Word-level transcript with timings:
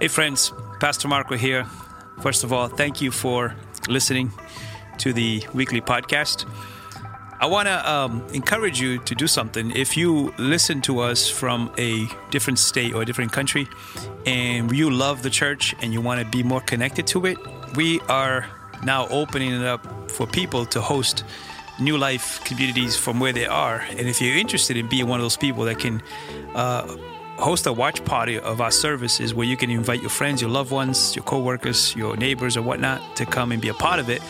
Hey, 0.00 0.06
friends, 0.06 0.52
Pastor 0.78 1.08
Marco 1.08 1.36
here. 1.36 1.64
First 2.22 2.44
of 2.44 2.52
all, 2.52 2.68
thank 2.68 3.00
you 3.00 3.10
for 3.10 3.56
listening 3.88 4.30
to 4.98 5.12
the 5.12 5.44
weekly 5.52 5.80
podcast. 5.80 6.48
I 7.40 7.46
want 7.46 7.66
to 7.66 7.90
um, 7.92 8.24
encourage 8.32 8.80
you 8.80 8.98
to 9.00 9.14
do 9.16 9.26
something. 9.26 9.72
If 9.72 9.96
you 9.96 10.32
listen 10.38 10.80
to 10.82 11.00
us 11.00 11.28
from 11.28 11.72
a 11.78 12.06
different 12.30 12.60
state 12.60 12.94
or 12.94 13.02
a 13.02 13.04
different 13.04 13.32
country 13.32 13.66
and 14.24 14.70
you 14.70 14.88
love 14.88 15.24
the 15.24 15.30
church 15.30 15.74
and 15.82 15.92
you 15.92 16.00
want 16.00 16.20
to 16.20 16.26
be 16.26 16.44
more 16.44 16.60
connected 16.60 17.08
to 17.08 17.26
it, 17.26 17.36
we 17.74 17.98
are 18.02 18.46
now 18.84 19.08
opening 19.08 19.50
it 19.50 19.64
up 19.64 20.12
for 20.12 20.28
people 20.28 20.64
to 20.66 20.80
host 20.80 21.24
new 21.80 21.98
life 21.98 22.40
communities 22.44 22.96
from 22.96 23.18
where 23.18 23.32
they 23.32 23.46
are. 23.46 23.80
And 23.90 24.02
if 24.02 24.20
you're 24.20 24.36
interested 24.36 24.76
in 24.76 24.88
being 24.88 25.08
one 25.08 25.18
of 25.18 25.24
those 25.24 25.36
people 25.36 25.64
that 25.64 25.80
can 25.80 26.04
uh, 26.54 26.86
host 27.38 27.66
a 27.66 27.72
watch 27.72 28.04
party 28.04 28.38
of 28.38 28.60
our 28.60 28.70
services 28.70 29.32
where 29.32 29.46
you 29.46 29.56
can 29.56 29.70
invite 29.70 30.00
your 30.00 30.10
friends, 30.10 30.40
your 30.40 30.50
loved 30.50 30.72
ones, 30.72 31.14
your 31.14 31.22
co-workers, 31.24 31.94
your 31.94 32.16
neighbors 32.16 32.56
or 32.56 32.62
whatnot 32.62 33.16
to 33.16 33.24
come 33.24 33.52
and 33.52 33.62
be 33.62 33.68
a 33.68 33.74
part 33.74 34.00
of 34.00 34.10
it, 34.10 34.20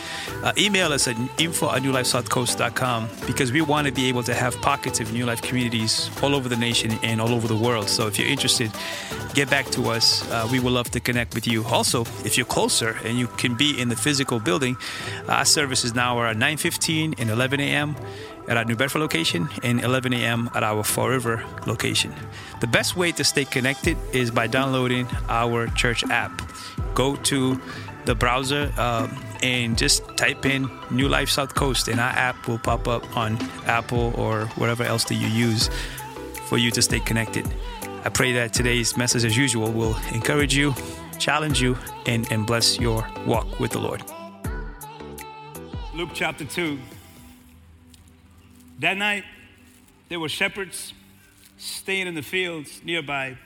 uh, 0.43 0.53
email 0.57 0.93
us 0.93 1.07
at 1.07 1.17
info 1.39 1.71
at 1.71 1.81
newlifesouthcoast.com 1.81 3.09
because 3.25 3.51
we 3.51 3.61
want 3.61 3.87
to 3.87 3.93
be 3.93 4.07
able 4.07 4.21
to 4.23 4.33
have 4.33 4.55
pockets 4.61 4.99
of 4.99 5.11
New 5.11 5.25
Life 5.25 5.41
communities 5.41 6.09
all 6.21 6.35
over 6.35 6.47
the 6.47 6.55
nation 6.55 6.91
and 7.01 7.19
all 7.19 7.33
over 7.33 7.47
the 7.47 7.57
world. 7.57 7.89
So 7.89 8.07
if 8.07 8.19
you're 8.19 8.29
interested, 8.29 8.71
get 9.33 9.49
back 9.49 9.65
to 9.71 9.89
us. 9.89 10.29
Uh, 10.29 10.47
we 10.51 10.59
would 10.59 10.73
love 10.73 10.91
to 10.91 10.99
connect 10.99 11.33
with 11.33 11.47
you. 11.47 11.63
Also, 11.65 12.01
if 12.23 12.37
you're 12.37 12.45
closer 12.45 12.95
and 13.03 13.17
you 13.17 13.27
can 13.27 13.55
be 13.55 13.79
in 13.79 13.89
the 13.89 13.95
physical 13.95 14.39
building, 14.39 14.77
our 15.27 15.45
services 15.45 15.95
now 15.95 16.17
are 16.19 16.27
at 16.27 16.37
9.15 16.37 17.19
and 17.19 17.29
11 17.29 17.59
a.m 17.59 17.95
at 18.49 18.57
our 18.57 18.65
New 18.65 18.75
Bedford 18.75 18.99
location 18.99 19.47
and 19.63 19.79
11 19.79 20.11
a.m. 20.11 20.49
at 20.55 20.63
our 20.63 20.83
Fall 20.83 21.07
River 21.07 21.43
location. 21.67 22.13
The 22.59 22.67
best 22.67 22.97
way 22.97 23.11
to 23.13 23.23
stay 23.23 23.45
connected 23.45 23.95
is 24.11 24.31
by 24.31 24.47
downloading 24.47 25.07
our 25.29 25.67
church 25.67 26.03
app. 26.09 26.41
Go 26.95 27.15
to 27.15 27.61
the 28.05 28.15
browser 28.15 28.73
um, 28.77 29.15
and 29.43 29.77
just 29.77 30.03
type 30.17 30.45
in 30.45 30.69
New 30.89 31.07
Life 31.07 31.29
South 31.29 31.53
Coast, 31.53 31.87
and 31.87 31.99
our 31.99 32.09
app 32.09 32.47
will 32.47 32.57
pop 32.57 32.87
up 32.87 33.15
on 33.15 33.37
Apple 33.65 34.13
or 34.15 34.47
whatever 34.57 34.83
else 34.83 35.03
that 35.05 35.15
you 35.15 35.27
use 35.27 35.69
for 36.47 36.57
you 36.57 36.71
to 36.71 36.81
stay 36.81 36.99
connected. 36.99 37.47
I 38.03 38.09
pray 38.09 38.31
that 38.33 38.51
today's 38.51 38.97
message, 38.97 39.25
as 39.25 39.37
usual, 39.37 39.71
will 39.71 39.95
encourage 40.11 40.55
you, 40.55 40.73
challenge 41.19 41.61
you, 41.61 41.77
and, 42.07 42.29
and 42.31 42.47
bless 42.47 42.79
your 42.79 43.07
walk 43.27 43.59
with 43.59 43.71
the 43.71 43.79
Lord. 43.79 44.03
Luke 45.93 46.09
chapter 46.13 46.45
2. 46.45 46.79
That 48.79 48.95
night, 48.95 49.25
there 50.07 50.19
were 50.19 50.29
shepherds 50.29 50.93
staying 51.57 52.07
in 52.07 52.15
the 52.15 52.21
fields 52.21 52.81
nearby, 52.83 53.37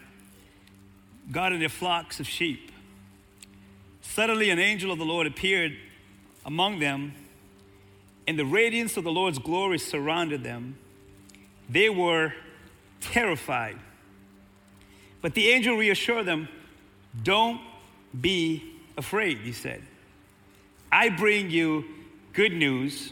guarding 1.32 1.60
their 1.60 1.70
flocks 1.70 2.20
of 2.20 2.28
sheep. 2.28 2.72
Suddenly, 4.02 4.52
an 4.52 4.60
angel 4.60 4.92
of 4.92 5.00
the 5.00 5.06
Lord 5.06 5.26
appeared 5.26 5.76
among 6.46 6.80
them, 6.80 7.14
and 8.28 8.38
the 8.38 8.46
radiance 8.46 8.96
of 8.96 9.04
the 9.04 9.12
Lord's 9.12 9.40
glory 9.40 9.80
surrounded 9.80 10.44
them. 10.44 10.78
They 11.68 11.90
were 11.90 12.34
terrified. 13.02 13.78
But 15.22 15.34
the 15.34 15.50
angel 15.50 15.76
reassured 15.78 16.28
them, 16.28 16.48
Don't 17.24 17.60
be 18.20 18.64
afraid, 18.98 19.40
he 19.40 19.52
said. 19.52 19.82
I 20.92 21.10
bring 21.10 21.50
you 21.50 21.86
good 22.34 22.54
news 22.54 23.12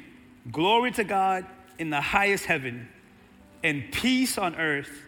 Glory 0.49 0.91
to 0.91 1.03
God 1.03 1.45
in 1.77 1.89
the 1.89 2.01
highest 2.01 2.45
heaven, 2.45 2.87
and 3.63 3.91
peace 3.91 4.37
on 4.37 4.55
earth 4.55 5.01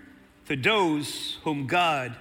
to 0.47 0.55
those 0.55 1.39
whom 1.44 1.66
God 1.66 2.16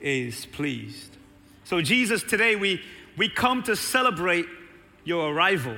is 0.00 0.46
pleased. 0.46 1.16
So, 1.64 1.82
Jesus, 1.82 2.22
today 2.22 2.56
we, 2.56 2.80
we 3.16 3.28
come 3.28 3.62
to 3.64 3.76
celebrate 3.76 4.46
your 5.04 5.32
arrival. 5.32 5.76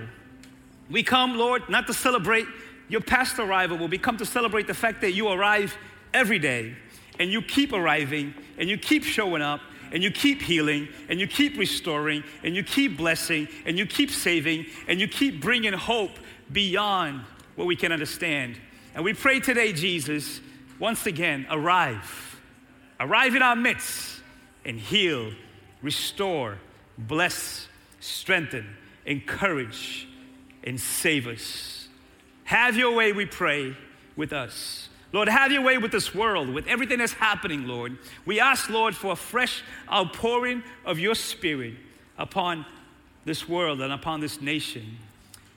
We 0.90 1.02
come, 1.02 1.36
Lord, 1.36 1.68
not 1.68 1.86
to 1.88 1.94
celebrate 1.94 2.46
your 2.88 3.00
past 3.00 3.38
arrival, 3.38 3.78
but 3.78 3.90
we 3.90 3.98
come 3.98 4.16
to 4.18 4.26
celebrate 4.26 4.66
the 4.66 4.74
fact 4.74 5.00
that 5.00 5.12
you 5.12 5.28
arrive 5.28 5.76
every 6.14 6.38
day 6.38 6.76
and 7.18 7.30
you 7.30 7.42
keep 7.42 7.72
arriving 7.72 8.34
and 8.58 8.68
you 8.68 8.78
keep 8.78 9.02
showing 9.02 9.42
up 9.42 9.60
and 9.92 10.02
you 10.02 10.10
keep 10.10 10.42
healing 10.42 10.88
and 11.08 11.18
you 11.18 11.26
keep 11.26 11.58
restoring 11.58 12.22
and 12.42 12.54
you 12.54 12.62
keep 12.62 12.96
blessing 12.96 13.48
and 13.64 13.78
you 13.78 13.86
keep 13.86 14.10
saving 14.10 14.66
and 14.88 15.00
you 15.00 15.08
keep 15.08 15.40
bringing 15.40 15.72
hope 15.72 16.12
beyond 16.52 17.22
what 17.54 17.66
we 17.66 17.76
can 17.76 17.92
understand. 17.92 18.56
And 18.94 19.04
we 19.04 19.14
pray 19.14 19.40
today, 19.40 19.72
Jesus, 19.72 20.40
once 20.78 21.06
again, 21.06 21.46
arrive. 21.50 22.40
Arrive 23.00 23.34
in 23.34 23.42
our 23.42 23.56
midst 23.56 24.20
and 24.64 24.78
heal, 24.80 25.32
restore, 25.82 26.58
bless, 26.98 27.68
strengthen, 28.00 28.66
encourage, 29.04 30.08
and 30.64 30.80
save 30.80 31.26
us. 31.26 31.88
Have 32.44 32.76
your 32.76 32.94
way, 32.94 33.12
we 33.12 33.26
pray, 33.26 33.76
with 34.16 34.32
us. 34.32 34.88
Lord, 35.12 35.28
have 35.28 35.52
your 35.52 35.62
way 35.62 35.78
with 35.78 35.92
this 35.92 36.14
world, 36.14 36.48
with 36.48 36.66
everything 36.66 36.98
that's 36.98 37.12
happening, 37.12 37.66
Lord. 37.66 37.96
We 38.24 38.40
ask, 38.40 38.68
Lord, 38.68 38.94
for 38.94 39.12
a 39.12 39.16
fresh 39.16 39.62
outpouring 39.90 40.62
of 40.84 40.98
your 40.98 41.14
spirit 41.14 41.74
upon 42.18 42.66
this 43.24 43.48
world 43.48 43.80
and 43.80 43.92
upon 43.92 44.20
this 44.20 44.40
nation 44.40 44.98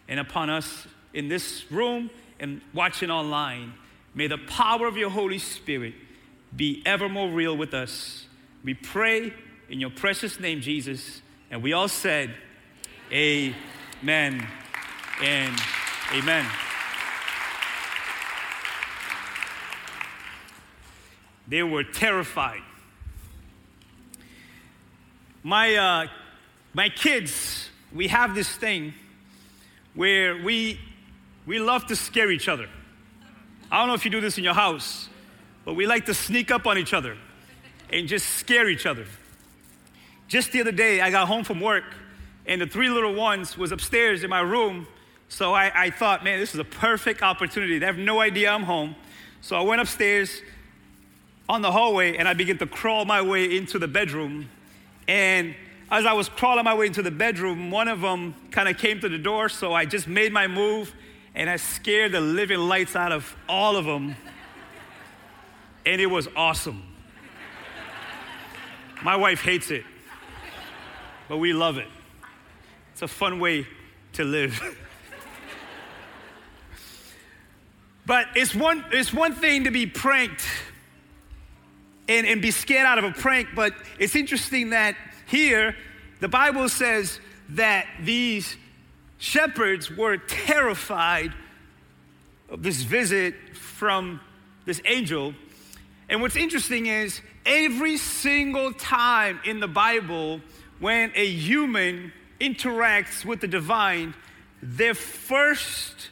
and 0.09 0.20
upon 0.20 0.50
us 0.50 0.88
in 1.14 1.30
this 1.30 1.72
room 1.72 2.09
and 2.40 2.59
watching 2.74 3.12
online. 3.12 3.74
May 4.16 4.28
the 4.28 4.40
power 4.40 4.88
of 4.88 4.97
your 4.97 5.12
Holy 5.12 5.38
Spirit 5.38 5.94
be 6.53 6.81
ever 6.86 7.08
more 7.08 7.30
real 7.30 7.56
with 7.56 7.75
us. 7.75 8.25
We 8.64 8.74
pray 8.74 9.31
in 9.69 9.80
your 9.80 9.92
precious 9.92 10.40
name, 10.40 10.62
Jesus. 10.62 11.22
And 11.52 11.62
we 11.62 11.74
all 11.74 11.88
said, 11.88 12.34
Amen 13.12 14.48
and 15.22 15.59
amen. 16.12 16.46
They 21.48 21.64
were 21.64 21.84
terrified. 21.84 22.62
My, 25.44 25.75
uh, 25.75 26.08
my 26.74 26.90
kids, 26.90 27.69
we 27.94 28.08
have 28.08 28.36
this 28.36 28.50
thing 28.50 28.94
where 30.00 30.38
we, 30.38 30.80
we 31.46 31.60
love 31.60 31.86
to 31.86 31.94
scare 31.94 32.32
each 32.32 32.48
other. 32.48 32.70
I 33.70 33.80
don't 33.80 33.90
know 33.90 33.96
if 33.96 34.06
you 34.06 34.12
do 34.12 34.22
this 34.22 34.38
in 34.38 34.46
your 34.46 34.54
house, 34.54 35.10
but 35.66 35.74
we 35.74 35.88
like 35.88 36.06
to 36.06 36.14
sneak 36.14 36.52
up 36.52 36.66
on 36.66 36.78
each 36.78 36.94
other 36.94 37.18
and 37.92 38.08
just 38.08 38.26
scare 38.26 38.70
each 38.70 38.86
other. 38.86 39.06
Just 40.30 40.54
the 40.54 40.62
other 40.62 40.72
day, 40.72 41.02
I 41.02 41.12
got 41.12 41.28
home 41.28 41.44
from 41.44 41.60
work, 41.60 41.84
and 42.46 42.62
the 42.62 42.66
three 42.66 42.88
little 42.90 43.14
ones 43.14 43.58
was 43.58 43.74
upstairs 43.74 44.24
in 44.24 44.30
my 44.30 44.40
room. 44.40 44.88
So 45.28 45.54
I, 45.54 45.70
I 45.76 45.90
thought, 45.90 46.24
man, 46.24 46.40
this 46.40 46.54
is 46.54 46.62
a 46.62 46.64
perfect 46.64 47.22
opportunity. 47.22 47.78
They 47.78 47.86
have 47.86 47.98
no 47.98 48.22
idea 48.22 48.52
I'm 48.52 48.64
home. 48.64 48.96
So 49.42 49.58
I 49.58 49.62
went 49.64 49.81
upstairs 49.81 50.42
on 51.50 51.62
the 51.62 51.74
hallway, 51.74 52.16
and 52.16 52.26
I 52.26 52.34
began 52.36 52.58
to 52.60 52.68
crawl 52.68 53.04
my 53.04 53.22
way 53.22 53.54
into 53.54 53.78
the 53.78 53.88
bedroom. 53.90 54.48
And 55.10 55.56
as 55.91 56.06
I 56.06 56.13
was 56.13 56.30
crawling 56.30 56.65
my 56.65 56.75
way 56.75 56.88
into 56.88 57.01
the 57.01 57.12
bedroom, 57.12 57.71
one 57.71 57.88
of 57.88 58.01
them 58.01 58.36
kind 58.51 58.69
of 58.69 58.77
came 58.77 59.00
to 59.00 59.09
the 59.09 59.18
door, 59.18 59.50
so 59.50 59.74
I 59.74 59.86
just 59.86 60.07
made 60.07 60.31
my 60.31 60.47
move 60.47 60.94
and 61.33 61.50
I 61.50 61.56
scared 61.56 62.12
the 62.12 62.21
living 62.21 62.59
lights 62.59 62.95
out 62.95 63.12
of 63.12 63.36
all 63.47 63.75
of 63.75 63.86
them. 63.86 64.15
And 65.86 66.00
it 66.00 66.07
was 66.07 66.27
awesome. 66.36 66.83
My 69.01 69.15
wife 69.15 69.41
hates 69.41 69.71
it, 69.71 69.86
but 71.27 71.38
we 71.38 71.53
love 71.53 71.77
it. 71.77 71.88
It's 72.92 73.01
a 73.01 73.07
fun 73.07 73.39
way 73.39 73.65
to 74.13 74.24
live. 74.24 74.62
but 78.06 78.27
it's 78.35 78.53
one, 78.53 78.83
it's 78.92 79.13
one 79.13 79.33
thing 79.33 79.63
to 79.63 79.71
be 79.71 79.85
pranked 79.85 80.45
and, 82.09 82.27
and 82.27 82.42
be 82.42 82.51
scared 82.51 82.85
out 82.85 82.97
of 82.97 83.06
a 83.06 83.12
prank, 83.12 83.50
but 83.56 83.74
it's 83.97 84.15
interesting 84.15 84.71
that 84.71 84.95
here, 85.30 85.76
the 86.20 86.28
Bible 86.28 86.68
says 86.70 87.20
that 87.50 87.86
these 88.04 88.58
shepherds 89.20 89.90
were 89.96 90.18
terrified 90.18 91.34
of 92.50 92.64
this 92.64 92.81
visit 92.81 93.36
from 93.54 94.20
this 94.66 94.81
angel. 94.86 95.36
And 96.10 96.22
what's 96.22 96.36
interesting 96.36 96.88
is 96.88 97.22
every 97.46 97.98
single 97.98 98.74
time 98.74 99.40
in 99.46 99.60
the 99.60 99.68
Bible 99.68 100.42
when 100.80 101.12
a 101.14 101.28
human 101.28 102.12
interacts 102.42 103.24
with 103.24 103.42
the 103.42 103.48
divine, 103.48 104.16
their 104.64 104.96
first 104.96 106.10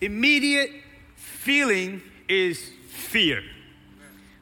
immediate 0.00 0.70
feeling 1.14 2.02
is 2.28 2.70
fear. 2.88 3.42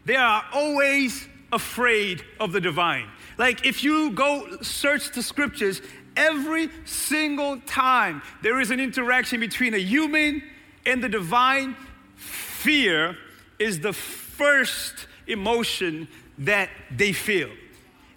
They 0.07 0.17
are 0.17 0.45
always 0.53 1.29
afraid 1.53 2.25
of 2.41 2.53
the 2.53 2.61
divine. 2.61 3.09
Like 3.39 3.67
if 3.67 3.85
you 3.85 4.11
go 4.11 4.59
search 4.63 5.13
the 5.13 5.23
scriptures, 5.23 5.83
every 6.17 6.71
single 6.85 7.61
time 7.61 8.23
there 8.43 8.61
is 8.61 8.71
an 8.71 8.81
interaction 8.81 9.41
between 9.41 9.75
a 9.75 9.79
human 9.79 10.43
and 10.85 11.03
the 11.03 11.09
divine, 11.09 11.77
fear 12.17 13.17
is 13.59 13.81
the 13.81 13.93
first 13.93 15.07
emotion 15.27 16.09
that 16.39 16.71
they 16.91 17.13
feel. 17.13 17.51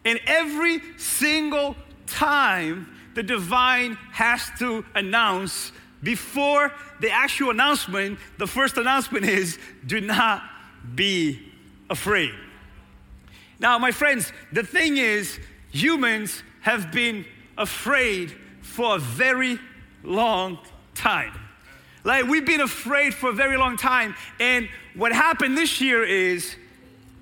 And 0.06 0.20
every 0.26 0.82
single 0.98 1.76
time 2.08 2.88
the 3.16 3.24
divine 3.24 3.96
has 4.12 4.50
to 4.60 4.86
announce 4.96 5.72
before 6.02 6.72
the 7.02 7.12
actual 7.12 7.50
announcement, 7.50 8.20
the 8.38 8.48
first 8.48 8.78
announcement 8.78 9.26
is 9.26 9.58
do 9.86 10.00
not 10.00 10.42
be 10.96 11.40
afraid. 11.90 12.34
Now, 13.60 13.78
my 13.78 13.92
friends, 13.92 14.32
the 14.52 14.64
thing 14.64 14.98
is, 14.98 15.40
humans 15.72 16.44
have 16.62 16.92
been 16.92 17.26
afraid 17.58 18.34
for 18.62 18.96
a 18.96 19.00
very 19.00 19.60
long 20.04 20.60
time. 20.96 21.34
Like, 22.04 22.26
we've 22.26 22.46
been 22.46 22.62
afraid 22.62 23.14
for 23.14 23.30
a 23.30 23.34
very 23.34 23.58
long 23.58 23.76
time. 23.76 24.16
And 24.40 24.70
what 24.96 25.12
happened 25.12 25.58
this 25.58 25.82
year 25.82 26.04
is 26.04 26.56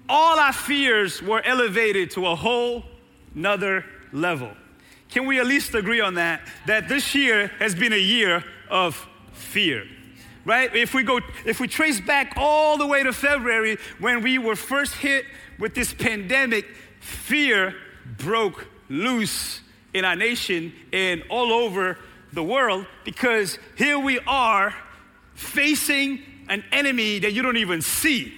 all 0.08 0.40
our 0.40 0.54
fears 0.54 1.22
were 1.22 1.42
elevated 1.44 2.12
to 2.12 2.28
a 2.28 2.36
whole 2.36 2.84
nother 3.34 3.84
level. 4.14 4.52
Can 5.10 5.26
we 5.26 5.40
at 5.40 5.48
least 5.48 5.74
agree 5.74 6.02
on 6.02 6.16
that? 6.16 6.42
That 6.68 6.88
this 6.88 7.16
year 7.16 7.48
has 7.60 7.74
been 7.74 7.94
a 7.94 7.98
year 7.98 8.44
of 8.70 9.08
fear. 9.34 9.86
Right? 10.46 10.74
If 10.74 10.94
we 10.94 11.04
go, 11.04 11.20
if 11.46 11.60
we 11.60 11.68
trace 11.68 12.00
back 12.00 12.34
all 12.38 12.78
the 12.78 12.88
way 12.88 13.04
to 13.04 13.12
February 13.12 13.78
when 14.00 14.22
we 14.22 14.38
were 14.38 14.56
first 14.56 14.94
hit 14.96 15.26
with 15.60 15.76
this 15.76 15.94
pandemic, 15.94 16.66
fear 17.00 17.76
broke 18.18 18.68
loose 18.90 19.62
in 19.94 20.06
our 20.06 20.16
nation 20.16 20.74
and 20.94 21.24
all 21.30 21.52
over 21.52 21.98
the 22.34 22.44
world 22.44 22.86
because 23.04 23.58
here 23.78 23.98
we 23.98 24.20
are 24.28 24.76
facing 25.34 26.22
an 26.50 26.64
enemy 26.72 27.20
that 27.20 27.34
you 27.34 27.42
don't 27.42 27.58
even 27.58 27.82
see. 27.82 28.34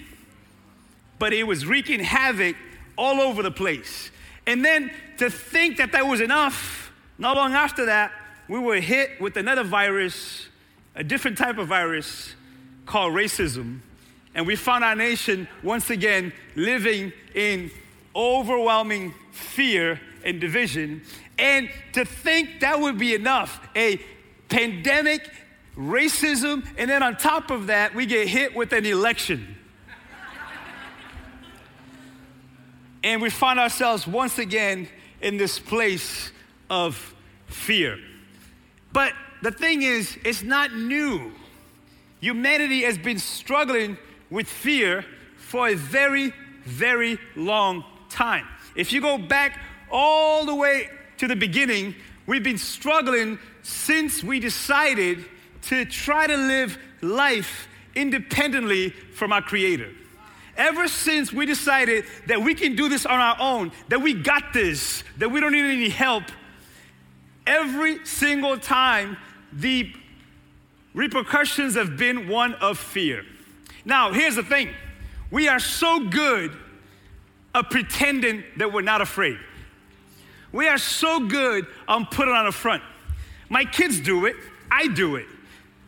But 1.18 1.34
it 1.34 1.44
was 1.44 1.66
wreaking 1.66 2.00
havoc 2.00 2.56
all 2.98 3.22
over 3.22 3.44
the 3.44 3.52
place. 3.52 4.12
And 4.48 4.64
then 4.64 4.92
to 5.18 5.30
think 5.30 5.78
that 5.78 5.92
that 5.92 6.08
was 6.08 6.22
enough, 6.22 6.92
not 7.18 7.36
long 7.36 7.54
after 7.54 7.86
that, 7.86 8.12
we 8.48 8.58
were 8.58 8.80
hit 8.80 9.22
with 9.22 9.38
another 9.38 9.64
virus, 9.64 10.48
a 10.96 11.04
different 11.04 11.38
type 11.38 11.58
of 11.58 11.68
virus 11.68 12.34
called 12.86 13.14
racism. 13.14 13.82
And 14.36 14.46
we 14.46 14.56
found 14.56 14.84
our 14.84 14.96
nation 14.96 15.48
once 15.64 15.90
again 15.90 16.32
living 16.56 17.12
in 17.34 17.72
overwhelming 18.16 19.14
fear 19.32 20.00
and 20.24 20.40
division. 20.40 21.02
And 21.38 21.70
to 21.94 22.06
think 22.06 22.62
that 22.62 22.80
would 22.80 22.98
be 22.98 23.16
enough 23.16 23.60
a 23.76 24.00
pandemic, 24.50 25.30
racism, 25.78 26.66
and 26.78 26.90
then 26.90 27.04
on 27.04 27.16
top 27.16 27.52
of 27.52 27.68
that, 27.68 27.96
we 27.96 28.06
get 28.06 28.28
hit 28.28 28.56
with 28.56 28.74
an 28.74 28.86
election. 28.86 29.56
and 33.04 33.22
we 33.22 33.30
find 33.30 33.60
ourselves 33.60 34.06
once 34.06 34.38
again 34.38 34.88
in 35.22 35.38
this 35.38 35.60
place 35.60 36.32
of 36.70 37.14
fear. 37.48 37.98
But 38.92 39.14
the 39.42 39.52
thing 39.52 39.84
is, 39.84 40.18
it's 40.26 40.44
not 40.44 40.74
new. 40.74 41.32
Humanity 42.20 42.82
has 42.82 42.98
been 42.98 43.20
struggling 43.20 43.98
with 44.30 44.48
fear 44.48 45.06
for 45.38 45.70
a 45.70 45.76
very, 45.76 46.34
very 46.66 47.18
long 47.36 47.84
time. 48.10 48.48
If 48.76 48.92
you 48.92 49.02
go 49.02 49.18
back 49.18 49.60
all 49.92 50.46
the 50.46 50.56
way 50.56 50.90
to 51.18 51.28
the 51.28 51.36
beginning, 51.36 51.96
we've 52.28 52.44
been 52.44 52.58
struggling 52.58 53.40
since 53.64 54.24
we 54.24 54.40
decided 54.40 55.26
to 55.64 55.86
try 55.86 56.28
to 56.28 56.38
live 56.38 56.78
life 57.02 57.68
independently 57.96 58.90
from 58.90 59.34
our 59.34 59.42
Creator. 59.42 59.90
Ever 60.56 60.88
since 60.88 61.32
we 61.32 61.46
decided 61.46 62.06
that 62.28 62.42
we 62.42 62.54
can 62.54 62.76
do 62.76 62.90
this 62.90 63.06
on 63.06 63.20
our 63.20 63.38
own, 63.40 63.72
that 63.88 64.02
we 64.02 64.14
got 64.14 64.54
this, 64.54 65.04
that 65.18 65.30
we 65.30 65.40
don't 65.40 65.54
need 65.54 65.66
any 65.66 65.90
help, 65.90 66.24
every 67.48 68.06
single 68.06 68.58
time 68.58 69.18
the 69.54 69.92
repercussions 70.94 71.76
have 71.76 71.98
been 71.98 72.28
one 72.28 72.56
of 72.56 72.78
fear. 72.78 73.26
Now, 73.86 74.12
here's 74.12 74.36
the 74.36 74.44
thing 74.44 74.70
we 75.32 75.48
are 75.48 75.60
so 75.60 76.08
good 76.08 76.56
at 77.54 77.70
pretending 77.70 78.44
that 78.58 78.72
we're 78.72 78.82
not 78.82 79.02
afraid. 79.02 79.38
We 80.52 80.68
are 80.68 80.78
so 80.78 81.28
good 81.28 81.68
on 81.88 82.06
putting 82.08 82.34
on 82.34 82.48
a 82.48 82.52
front. 82.52 82.84
My 83.50 83.66
kids 83.66 84.00
do 84.00 84.26
it, 84.26 84.36
I 84.72 84.88
do 84.88 85.16
it. 85.16 85.26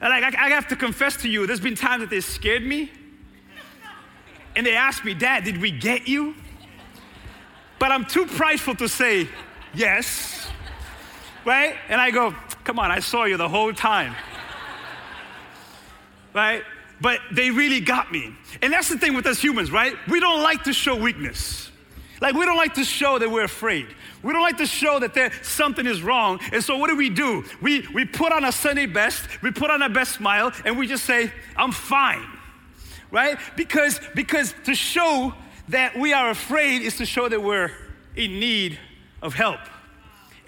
Like, 0.01 0.35
I, 0.35 0.45
I 0.45 0.49
have 0.49 0.67
to 0.69 0.75
confess 0.75 1.17
to 1.17 1.29
you, 1.29 1.45
there's 1.45 1.59
been 1.59 1.75
times 1.75 2.01
that 2.01 2.09
they 2.09 2.21
scared 2.21 2.65
me. 2.65 2.91
And 4.55 4.65
they 4.65 4.75
asked 4.75 5.05
me, 5.05 5.13
Dad, 5.13 5.43
did 5.43 5.61
we 5.61 5.71
get 5.71 6.07
you? 6.07 6.35
But 7.79 7.91
I'm 7.91 8.05
too 8.05 8.25
prideful 8.25 8.75
to 8.75 8.89
say 8.89 9.27
yes. 9.73 10.47
Right? 11.45 11.75
And 11.89 12.01
I 12.01 12.11
go, 12.11 12.35
Come 12.63 12.77
on, 12.77 12.91
I 12.91 12.99
saw 12.99 13.23
you 13.23 13.37
the 13.37 13.49
whole 13.49 13.73
time. 13.73 14.15
Right? 16.33 16.63
But 17.01 17.19
they 17.31 17.49
really 17.49 17.79
got 17.79 18.11
me. 18.11 18.35
And 18.61 18.71
that's 18.71 18.89
the 18.89 18.97
thing 18.97 19.15
with 19.15 19.25
us 19.25 19.41
humans, 19.41 19.71
right? 19.71 19.95
We 20.07 20.19
don't 20.19 20.41
like 20.41 20.63
to 20.65 20.73
show 20.73 20.95
weakness. 20.95 21.71
Like, 22.21 22.35
we 22.35 22.45
don't 22.45 22.57
like 22.57 22.75
to 22.75 22.83
show 22.83 23.17
that 23.17 23.29
we're 23.29 23.43
afraid. 23.43 23.87
We 24.21 24.31
don't 24.31 24.43
like 24.43 24.57
to 24.57 24.67
show 24.67 24.99
that 24.99 25.15
there 25.15 25.31
something 25.41 25.87
is 25.87 26.03
wrong. 26.03 26.39
And 26.51 26.63
so 26.63 26.77
what 26.77 26.91
do 26.91 26.95
we 26.95 27.09
do? 27.09 27.43
We 27.61 27.87
we 27.93 28.05
put 28.05 28.31
on 28.31 28.45
a 28.45 28.51
Sunday 28.51 28.85
best, 28.85 29.41
we 29.41 29.49
put 29.49 29.71
on 29.71 29.81
our 29.81 29.89
best 29.89 30.11
smile, 30.13 30.51
and 30.63 30.77
we 30.77 30.85
just 30.85 31.05
say, 31.05 31.33
I'm 31.55 31.71
fine. 31.71 32.25
Right? 33.09 33.39
Because 33.57 33.99
because 34.13 34.53
to 34.65 34.75
show 34.75 35.33
that 35.69 35.97
we 35.97 36.13
are 36.13 36.29
afraid 36.29 36.83
is 36.83 36.97
to 36.97 37.05
show 37.05 37.27
that 37.27 37.41
we're 37.41 37.71
in 38.15 38.39
need 38.39 38.77
of 39.21 39.33
help. 39.33 39.59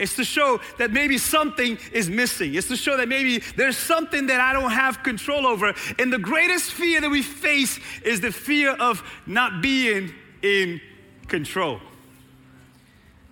It's 0.04 0.16
to 0.18 0.26
show 0.26 0.60
that 0.78 0.92
maybe 0.92 1.18
something 1.18 1.78
is 1.94 2.10
missing. 2.10 2.54
It's 2.56 2.68
to 2.68 2.76
show 2.76 2.98
that 2.98 3.08
maybe 3.08 3.42
there's 3.56 3.78
something 3.78 4.28
that 4.28 4.42
I 4.42 4.52
don't 4.52 4.72
have 4.72 5.02
control 5.02 5.48
over. 5.48 5.74
And 5.98 6.12
the 6.12 6.20
greatest 6.20 6.74
fear 6.74 7.00
that 7.00 7.10
we 7.10 7.22
face 7.22 7.80
is 8.04 8.20
the 8.20 8.32
fear 8.32 8.72
of 8.72 9.02
not 9.26 9.62
being 9.62 10.14
in 10.42 10.82
control. 11.28 11.80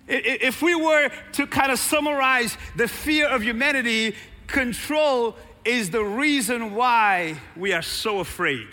If 0.08 0.62
we 0.62 0.74
were 0.74 1.10
to 1.32 1.46
kind 1.46 1.70
of 1.70 1.78
summarize 1.78 2.56
the 2.76 2.88
fear 2.88 3.28
of 3.28 3.42
humanity, 3.42 4.16
control 4.46 5.36
is 5.64 5.90
the 5.90 6.02
reason 6.02 6.74
why 6.74 7.38
we 7.54 7.72
are 7.72 7.82
so 7.82 8.18
afraid. 8.20 8.66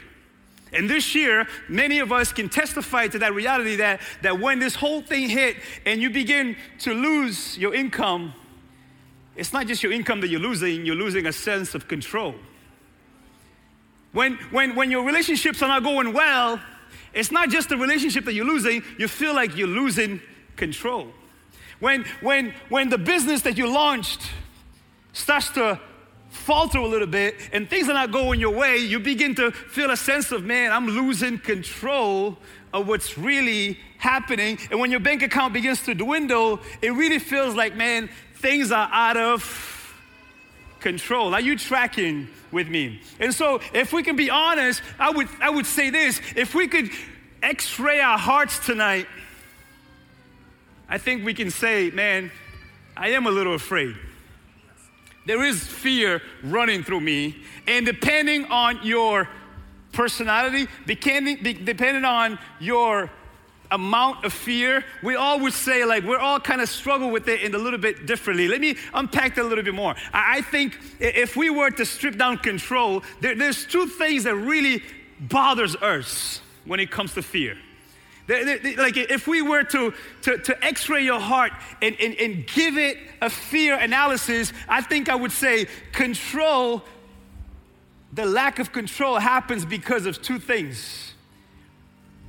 And 0.72 0.90
this 0.90 1.16
year, 1.16 1.48
many 1.68 2.00
of 2.00 2.12
us 2.12 2.32
can 2.32 2.48
testify 2.48 3.08
to 3.08 3.20
that 3.20 3.34
reality 3.34 3.78
that, 3.78 4.02
that 4.22 4.40
when 4.40 4.60
this 4.60 4.76
whole 4.76 5.02
thing 5.02 5.30
hit 5.30 5.58
and 5.86 6.02
you 6.02 6.10
begin 6.10 6.56
to 6.80 6.94
lose 6.94 7.58
your 7.58 7.74
income, 7.74 8.34
it's 9.36 9.52
not 9.52 9.68
just 9.68 9.82
your 9.82 9.92
income 9.92 10.22
that 10.22 10.28
you're 10.28 10.40
losing, 10.40 10.86
you're 10.86 10.96
losing 10.96 11.26
a 11.26 11.34
sense 11.34 11.74
of 11.74 11.88
control. 11.88 12.36
When, 14.12 14.36
when, 14.52 14.76
when 14.76 14.92
your 14.92 15.04
relationships 15.04 15.62
are 15.62 15.68
not 15.68 15.84
going 15.84 16.14
well, 16.14 16.60
it's 17.14 17.32
not 17.32 17.50
just 17.50 17.70
the 17.70 17.78
relationship 17.78 18.26
that 18.26 18.34
you're 18.34 18.46
losing, 18.46 18.84
you 18.98 19.08
feel 19.08 19.34
like 19.34 19.56
you're 19.56 19.68
losing 19.68 20.22
control. 20.56 21.08
When, 21.80 22.04
when, 22.22 22.54
when 22.70 22.90
the 22.90 22.98
business 22.98 23.42
that 23.44 23.58
you 23.58 23.72
launched 23.72 24.22
starts 25.14 25.50
to 25.52 25.80
falter 26.30 26.80
a 26.80 26.88
little 26.88 27.08
bit 27.08 27.36
and 27.54 27.70
things 27.70 27.90
are 27.90 27.94
not 27.94 28.12
going 28.12 28.40
your 28.40 28.54
way, 28.54 28.78
you 28.78 29.00
begin 29.00 29.36
to 29.36 29.52
feel 29.52 29.92
a 29.92 29.98
sense 29.98 30.32
of, 30.32 30.44
man, 30.44 30.72
I'm 30.72 30.88
losing 30.88 31.38
control 31.40 32.38
of 32.74 32.88
what's 32.88 33.18
really 33.18 33.80
happening. 33.98 34.60
And 34.72 34.80
when 34.80 34.92
your 34.92 35.00
bank 35.00 35.24
account 35.24 35.54
begins 35.54 35.82
to 35.84 35.96
dwindle, 35.96 36.60
it 36.82 36.92
really 36.92 37.20
feels 37.20 37.56
like, 37.56 37.76
man, 37.76 38.10
things 38.36 38.72
are 38.72 38.90
out 38.92 39.18
of 39.18 39.96
control. 40.80 41.34
Are 41.34 41.42
you 41.42 41.58
tracking 41.58 42.28
with 42.52 42.68
me? 42.68 43.02
And 43.20 43.34
so, 43.34 43.60
if 43.74 43.92
we 43.92 44.04
can 44.04 44.16
be 44.16 44.30
honest, 44.30 44.82
I 44.98 45.10
would, 45.10 45.28
I 45.42 45.50
would 45.50 45.66
say 45.66 45.90
this 45.90 46.22
if 46.36 46.56
we 46.56 46.68
could 46.68 46.90
x 47.42 47.80
ray 47.80 48.02
our 48.02 48.18
hearts 48.18 48.66
tonight 48.66 49.08
I 50.90 50.98
think 50.98 51.24
we 51.24 51.36
can 51.36 51.52
say, 51.52 51.92
man, 51.92 52.32
I 52.98 53.10
am 53.10 53.28
a 53.28 53.30
little 53.30 53.54
afraid. 53.54 53.96
There 55.30 55.44
is 55.44 55.64
fear 55.64 56.24
running 56.42 56.84
through 56.84 57.02
me, 57.02 57.36
and 57.68 57.86
depending 57.86 58.46
on 58.46 58.80
your 58.82 59.30
personality, 59.92 60.68
depending, 60.88 61.44
depending 61.66 62.04
on 62.04 62.40
your 62.60 63.12
amount 63.70 64.26
of 64.26 64.34
fear, 64.34 64.84
we 65.04 65.14
all 65.14 65.40
would 65.42 65.54
say, 65.54 65.86
like, 65.86 66.04
we're 66.04 66.18
all 66.18 66.40
kind 66.40 66.62
of 66.62 66.68
struggle 66.68 67.12
with 67.12 67.28
it 67.28 67.42
in 67.42 67.54
a 67.54 67.60
little 67.60 67.78
bit 67.78 68.08
differently. 68.08 68.48
Let 68.48 68.60
me 68.60 68.76
unpack 68.92 69.36
that 69.36 69.44
a 69.44 69.48
little 69.48 69.64
bit 69.64 69.76
more. 69.76 69.94
I 70.12 70.42
think 70.42 70.80
if 71.00 71.36
we 71.36 71.52
were 71.52 71.70
to 71.70 71.86
strip 71.86 72.18
down 72.18 72.40
control, 72.40 73.04
there, 73.22 73.36
there's 73.36 73.68
two 73.68 73.86
things 73.86 74.24
that 74.24 74.34
really 74.34 74.82
bothers 75.20 75.76
us 75.76 76.42
when 76.66 76.80
it 76.80 76.90
comes 76.90 77.14
to 77.14 77.22
fear. 77.22 77.56
Like 78.30 78.96
if 78.96 79.28
we 79.28 79.42
were 79.42 79.64
to, 79.64 79.92
to, 80.22 80.38
to 80.38 80.64
x-ray 80.64 81.04
your 81.04 81.20
heart 81.20 81.52
and, 81.82 81.96
and, 82.00 82.14
and 82.16 82.46
give 82.46 82.78
it 82.78 82.98
a 83.22 83.30
fear 83.30 83.76
analysis, 83.76 84.54
I 84.68 84.82
think 84.82 85.10
I 85.10 85.16
would 85.16 85.32
say 85.32 85.66
control, 85.92 86.84
the 88.14 88.26
lack 88.26 88.60
of 88.60 88.72
control 88.72 89.18
happens 89.18 89.66
because 89.66 90.06
of 90.06 90.22
two 90.22 90.38
things. 90.38 91.16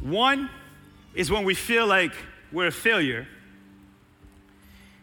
One 0.00 0.48
is 1.14 1.30
when 1.30 1.44
we 1.44 1.54
feel 1.54 1.86
like 1.86 2.12
we're 2.50 2.68
a 2.68 2.72
failure. 2.72 3.28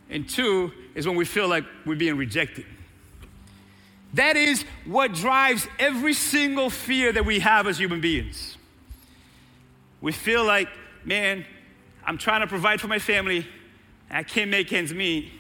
And 0.10 0.28
two 0.28 0.72
is 0.96 1.06
when 1.06 1.16
we 1.16 1.26
feel 1.26 1.48
like 1.48 1.66
we're 1.86 1.96
being 1.96 2.18
rejected. 2.18 2.66
That 4.16 4.36
is 4.36 4.64
what 4.86 5.14
drives 5.14 5.68
every 5.78 6.14
single 6.16 6.72
fear 6.72 7.12
that 7.12 7.26
we 7.26 7.40
have 7.40 7.68
as 7.68 7.78
human 7.78 8.02
beings. 8.02 8.58
We 10.02 10.12
feel 10.12 10.44
like 10.44 10.70
man, 11.08 11.46
I'm 12.06 12.18
trying 12.18 12.42
to 12.42 12.48
provide 12.48 12.80
for 12.82 12.88
my 12.88 13.00
family, 13.00 13.48
I 14.12 14.24
can't 14.24 14.52
make 14.52 14.72
ends 14.72 14.94
meet, 14.94 15.32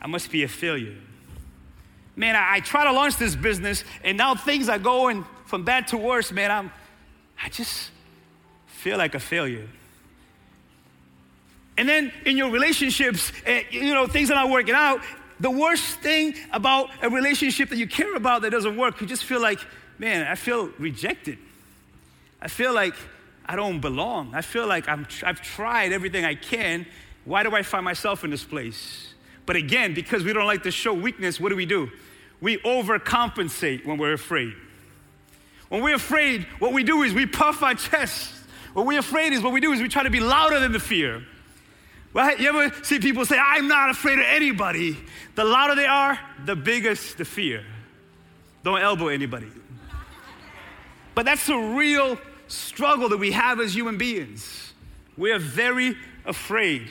I 0.00 0.06
must 0.06 0.30
be 0.30 0.42
a 0.44 0.48
failure. 0.48 0.94
Man, 2.14 2.36
I, 2.36 2.56
I 2.56 2.60
try 2.60 2.84
to 2.84 2.92
launch 2.92 3.16
this 3.16 3.34
business, 3.34 3.84
and 4.04 4.18
now 4.18 4.34
things 4.34 4.68
are 4.68 4.78
going 4.78 5.24
from 5.46 5.64
bad 5.64 5.88
to 5.88 5.96
worse, 5.96 6.30
man. 6.30 6.50
I'm, 6.50 6.70
I 7.42 7.48
just 7.48 7.90
feel 8.66 8.98
like 8.98 9.14
a 9.14 9.20
failure. 9.20 9.66
And 11.78 11.88
then 11.88 12.12
in 12.26 12.36
your 12.36 12.50
relationships, 12.50 13.32
eh, 13.46 13.62
you 13.70 13.94
know, 13.94 14.06
things 14.06 14.30
are 14.30 14.34
not 14.34 14.50
working 14.50 14.74
out. 14.74 15.00
The 15.40 15.50
worst 15.50 16.00
thing 16.00 16.34
about 16.52 16.90
a 17.00 17.08
relationship 17.08 17.70
that 17.70 17.78
you 17.78 17.86
care 17.86 18.14
about 18.14 18.42
that 18.42 18.50
doesn't 18.50 18.76
work, 18.76 19.00
you 19.00 19.06
just 19.06 19.24
feel 19.24 19.40
like, 19.40 19.58
man, 19.98 20.26
I 20.26 20.34
feel 20.34 20.66
rejected. 20.78 21.38
I 22.42 22.48
feel 22.48 22.74
like 22.74 22.94
I 23.46 23.56
don't 23.56 23.80
belong. 23.80 24.34
I 24.34 24.42
feel 24.42 24.66
like 24.66 24.88
I'm, 24.88 25.06
I've 25.24 25.40
tried 25.40 25.92
everything 25.92 26.24
I 26.24 26.34
can. 26.34 26.86
Why 27.24 27.42
do 27.42 27.54
I 27.54 27.62
find 27.62 27.84
myself 27.84 28.24
in 28.24 28.30
this 28.30 28.44
place? 28.44 29.14
But 29.46 29.56
again, 29.56 29.94
because 29.94 30.22
we 30.24 30.32
don't 30.32 30.46
like 30.46 30.62
to 30.64 30.70
show 30.70 30.94
weakness, 30.94 31.40
what 31.40 31.48
do 31.48 31.56
we 31.56 31.66
do? 31.66 31.90
We 32.40 32.58
overcompensate 32.58 33.84
when 33.84 33.98
we're 33.98 34.12
afraid. 34.12 34.54
When 35.68 35.82
we're 35.82 35.94
afraid, 35.94 36.44
what 36.58 36.72
we 36.72 36.84
do 36.84 37.02
is 37.02 37.14
we 37.14 37.26
puff 37.26 37.62
our 37.62 37.74
chest. 37.74 38.32
What 38.74 38.86
we're 38.86 39.00
afraid 39.00 39.32
is 39.32 39.42
what 39.42 39.52
we 39.52 39.60
do 39.60 39.72
is 39.72 39.80
we 39.80 39.88
try 39.88 40.02
to 40.02 40.10
be 40.10 40.20
louder 40.20 40.60
than 40.60 40.72
the 40.72 40.80
fear. 40.80 41.22
Right? 42.14 42.38
You 42.38 42.48
ever 42.50 42.84
see 42.84 42.98
people 42.98 43.24
say, 43.24 43.38
I'm 43.38 43.68
not 43.68 43.90
afraid 43.90 44.18
of 44.18 44.26
anybody? 44.26 44.98
The 45.34 45.44
louder 45.44 45.74
they 45.74 45.86
are, 45.86 46.18
the 46.44 46.56
biggest 46.56 47.16
the 47.16 47.24
fear. 47.24 47.64
Don't 48.64 48.80
elbow 48.80 49.08
anybody. 49.08 49.48
But 51.14 51.24
that's 51.24 51.48
a 51.48 51.58
real 51.58 52.18
struggle 52.52 53.08
that 53.08 53.18
we 53.18 53.32
have 53.32 53.60
as 53.60 53.74
human 53.74 53.96
beings. 53.96 54.74
We 55.16 55.32
are 55.32 55.38
very 55.38 55.96
afraid. 56.24 56.90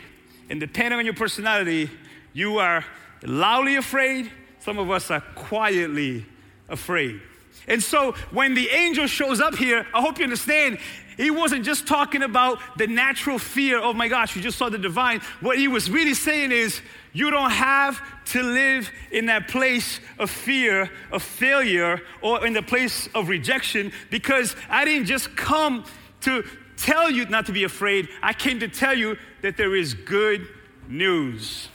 And 0.50 0.60
depending 0.60 1.00
on 1.00 1.06
your 1.06 1.13
personality, 1.13 1.89
you 2.34 2.58
are 2.58 2.84
loudly 3.24 3.75
afraid. 3.75 4.32
Some 4.60 4.80
of 4.80 4.89
us 4.91 5.12
are 5.12 5.22
quietly 5.36 6.25
afraid. 6.68 7.22
And 7.68 7.82
so 7.82 8.13
when 8.32 8.53
the 8.53 8.70
angel 8.70 9.08
shows 9.08 9.39
up 9.39 9.56
here, 9.56 9.86
I 9.94 10.01
hope 10.01 10.18
you 10.18 10.24
understand, 10.24 10.80
he 11.18 11.30
wasn't 11.30 11.65
just 11.65 11.88
talking 11.88 12.24
about 12.24 12.60
the 12.77 12.88
natural 12.88 13.38
fear, 13.38 13.80
oh 13.80 13.94
my 13.94 14.08
gosh, 14.08 14.36
you 14.36 14.41
just 14.41 14.58
saw 14.58 14.70
the 14.70 14.77
divine. 14.77 15.22
What 15.39 15.58
he 15.58 15.68
was 15.68 15.89
really 15.89 16.13
saying 16.13 16.51
is, 16.51 16.82
you 17.13 17.30
don't 17.30 17.51
have 17.51 18.01
to 18.27 18.41
live 18.41 18.89
in 19.12 19.25
that 19.25 19.50
place 19.50 20.00
of 20.18 20.30
fear, 20.30 20.89
of 21.12 21.22
failure, 21.22 22.01
or 22.22 22.46
in 22.46 22.53
the 22.53 22.62
place 22.62 23.08
of 23.13 23.27
rejection 23.27 23.91
because 24.10 24.56
I 24.70 24.86
didn't 24.86 25.08
just 25.08 25.36
come 25.36 25.84
to 26.22 26.44
tell 26.77 27.12
you 27.12 27.25
not 27.25 27.46
to 27.48 27.51
be 27.51 27.65
afraid. 27.65 28.08
I 28.24 28.34
came 28.34 28.60
to 28.62 28.68
tell 28.68 28.98
you 28.98 29.18
that 29.41 29.58
there 29.58 29.75
is 29.75 29.94
good 29.94 30.48
news. 30.88 31.68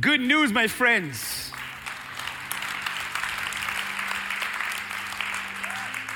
Good 0.00 0.20
news, 0.20 0.50
my 0.50 0.66
friends. 0.66 1.52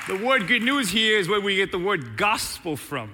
The 0.09 0.17
word 0.17 0.47
good 0.47 0.63
news 0.63 0.89
here 0.89 1.19
is 1.19 1.29
where 1.29 1.39
we 1.39 1.57
get 1.57 1.71
the 1.71 1.77
word 1.77 2.17
gospel 2.17 2.75
from. 2.75 3.11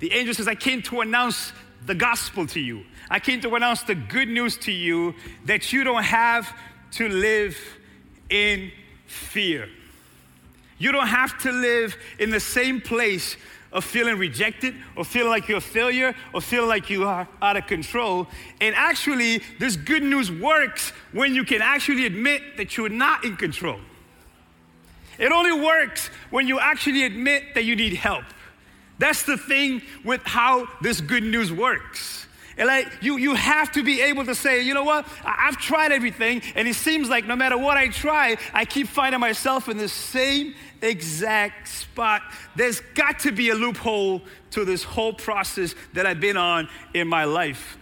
The 0.00 0.12
angel 0.12 0.34
says, 0.34 0.48
I 0.48 0.56
came 0.56 0.82
to 0.82 1.02
announce 1.02 1.52
the 1.86 1.94
gospel 1.94 2.48
to 2.48 2.58
you. 2.58 2.82
I 3.08 3.20
came 3.20 3.40
to 3.42 3.54
announce 3.54 3.84
the 3.84 3.94
good 3.94 4.28
news 4.28 4.56
to 4.56 4.72
you 4.72 5.14
that 5.44 5.72
you 5.72 5.84
don't 5.84 6.02
have 6.02 6.52
to 6.94 7.08
live 7.08 7.56
in 8.28 8.72
fear. 9.06 9.68
You 10.78 10.90
don't 10.90 11.06
have 11.06 11.38
to 11.42 11.52
live 11.52 11.96
in 12.18 12.30
the 12.30 12.40
same 12.40 12.80
place 12.80 13.36
of 13.70 13.84
feeling 13.84 14.18
rejected 14.18 14.74
or 14.96 15.04
feeling 15.04 15.30
like 15.30 15.46
you're 15.46 15.58
a 15.58 15.60
failure 15.60 16.12
or 16.32 16.40
feeling 16.40 16.68
like 16.68 16.90
you 16.90 17.04
are 17.04 17.28
out 17.40 17.56
of 17.56 17.68
control. 17.68 18.26
And 18.60 18.74
actually, 18.74 19.42
this 19.60 19.76
good 19.76 20.02
news 20.02 20.32
works 20.32 20.90
when 21.12 21.36
you 21.36 21.44
can 21.44 21.62
actually 21.62 22.04
admit 22.04 22.56
that 22.56 22.76
you're 22.76 22.88
not 22.88 23.24
in 23.24 23.36
control. 23.36 23.78
It 25.18 25.32
only 25.32 25.52
works 25.52 26.08
when 26.30 26.48
you 26.48 26.58
actually 26.58 27.04
admit 27.04 27.54
that 27.54 27.64
you 27.64 27.76
need 27.76 27.94
help. 27.94 28.24
That's 28.98 29.24
the 29.24 29.36
thing 29.36 29.82
with 30.04 30.22
how 30.24 30.68
this 30.80 31.00
good 31.00 31.24
news 31.24 31.52
works. 31.52 32.26
And 32.56 32.68
like 32.68 32.88
you, 33.00 33.16
you 33.16 33.34
have 33.34 33.72
to 33.72 33.82
be 33.82 34.00
able 34.00 34.24
to 34.26 34.34
say, 34.34 34.62
you 34.62 34.74
know 34.74 34.84
what? 34.84 35.06
I've 35.24 35.56
tried 35.56 35.90
everything, 35.90 36.42
and 36.54 36.68
it 36.68 36.74
seems 36.74 37.08
like 37.08 37.26
no 37.26 37.34
matter 37.34 37.58
what 37.58 37.76
I 37.76 37.88
try, 37.88 38.36
I 38.52 38.64
keep 38.64 38.86
finding 38.86 39.20
myself 39.20 39.68
in 39.68 39.76
the 39.76 39.88
same 39.88 40.54
exact 40.80 41.66
spot. 41.66 42.22
There's 42.54 42.80
got 42.94 43.18
to 43.20 43.32
be 43.32 43.50
a 43.50 43.54
loophole 43.54 44.22
to 44.52 44.64
this 44.64 44.84
whole 44.84 45.12
process 45.12 45.74
that 45.94 46.06
I've 46.06 46.20
been 46.20 46.36
on 46.36 46.68
in 46.92 47.08
my 47.08 47.24
life. 47.24 47.76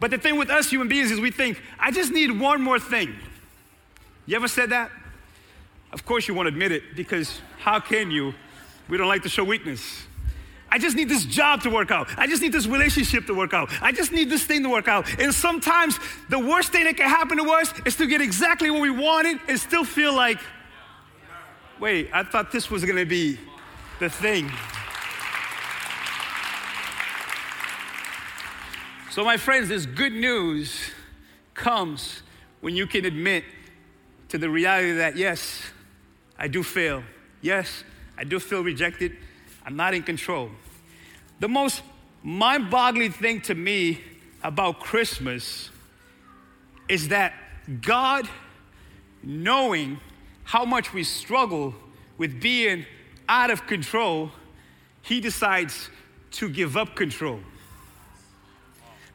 But 0.00 0.10
the 0.10 0.18
thing 0.18 0.36
with 0.36 0.50
us 0.50 0.68
human 0.68 0.88
beings 0.88 1.12
is 1.12 1.20
we 1.20 1.30
think, 1.30 1.60
I 1.78 1.92
just 1.92 2.12
need 2.12 2.38
one 2.38 2.60
more 2.60 2.80
thing. 2.80 3.14
You 4.26 4.34
ever 4.36 4.48
said 4.48 4.70
that? 4.70 4.90
Of 5.96 6.04
course, 6.04 6.28
you 6.28 6.34
won't 6.34 6.46
admit 6.46 6.72
it 6.72 6.94
because 6.94 7.40
how 7.58 7.80
can 7.80 8.10
you? 8.10 8.34
We 8.86 8.98
don't 8.98 9.08
like 9.08 9.22
to 9.22 9.30
show 9.30 9.44
weakness. 9.44 10.02
I 10.70 10.78
just 10.78 10.94
need 10.94 11.08
this 11.08 11.24
job 11.24 11.62
to 11.62 11.70
work 11.70 11.90
out. 11.90 12.06
I 12.18 12.26
just 12.26 12.42
need 12.42 12.52
this 12.52 12.66
relationship 12.66 13.24
to 13.28 13.34
work 13.34 13.54
out. 13.54 13.70
I 13.80 13.92
just 13.92 14.12
need 14.12 14.28
this 14.28 14.44
thing 14.44 14.62
to 14.64 14.68
work 14.68 14.88
out. 14.88 15.08
And 15.18 15.34
sometimes 15.34 15.98
the 16.28 16.38
worst 16.38 16.70
thing 16.70 16.84
that 16.84 16.98
can 16.98 17.08
happen 17.08 17.38
to 17.38 17.50
us 17.50 17.72
is 17.86 17.96
to 17.96 18.06
get 18.06 18.20
exactly 18.20 18.70
what 18.70 18.82
we 18.82 18.90
wanted 18.90 19.38
and 19.48 19.58
still 19.58 19.84
feel 19.84 20.12
like, 20.12 20.38
wait, 21.80 22.10
I 22.12 22.24
thought 22.24 22.52
this 22.52 22.70
was 22.70 22.84
gonna 22.84 23.06
be 23.06 23.38
the 23.98 24.10
thing. 24.10 24.52
So, 29.12 29.24
my 29.24 29.38
friends, 29.38 29.70
this 29.70 29.86
good 29.86 30.12
news 30.12 30.90
comes 31.54 32.22
when 32.60 32.76
you 32.76 32.86
can 32.86 33.06
admit 33.06 33.44
to 34.28 34.36
the 34.36 34.50
reality 34.50 34.92
that, 34.92 35.16
yes, 35.16 35.62
I 36.38 36.48
do 36.48 36.62
fail. 36.62 37.02
Yes, 37.40 37.84
I 38.16 38.24
do 38.24 38.38
feel 38.38 38.62
rejected. 38.62 39.16
I'm 39.64 39.76
not 39.76 39.94
in 39.94 40.02
control. 40.02 40.50
The 41.40 41.48
most 41.48 41.82
mind 42.22 42.70
boggling 42.70 43.12
thing 43.12 43.40
to 43.42 43.54
me 43.54 44.00
about 44.42 44.80
Christmas 44.80 45.70
is 46.88 47.08
that 47.08 47.34
God, 47.82 48.28
knowing 49.22 49.98
how 50.44 50.64
much 50.64 50.92
we 50.92 51.02
struggle 51.04 51.74
with 52.16 52.40
being 52.40 52.86
out 53.28 53.50
of 53.50 53.66
control, 53.66 54.30
He 55.02 55.20
decides 55.20 55.90
to 56.32 56.48
give 56.48 56.76
up 56.76 56.94
control. 56.94 57.40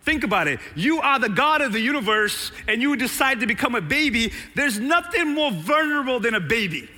Think 0.04 0.24
about 0.24 0.48
it. 0.48 0.60
You 0.75 1.00
are 1.00 1.20
the 1.20 1.30
God 1.30 1.62
of 1.62 1.74
the 1.74 1.80
universe 1.80 2.51
and 2.68 2.82
you 2.82 2.96
decide 2.96 3.40
to 3.42 3.48
become 3.48 3.75
a 3.75 3.82
baby. 3.82 4.34
There's 4.56 4.80
nothing 4.80 5.36
more 5.36 5.51
vulnerable 5.51 6.20
than 6.20 6.34
a 6.34 6.40
baby. 6.40 6.90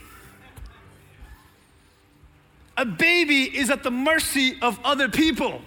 A 2.78 2.86
baby 2.86 3.44
is 3.44 3.70
at 3.70 3.84
the 3.84 3.92
mercy 3.92 4.58
of 4.62 4.80
other 4.84 5.10
people. 5.10 5.62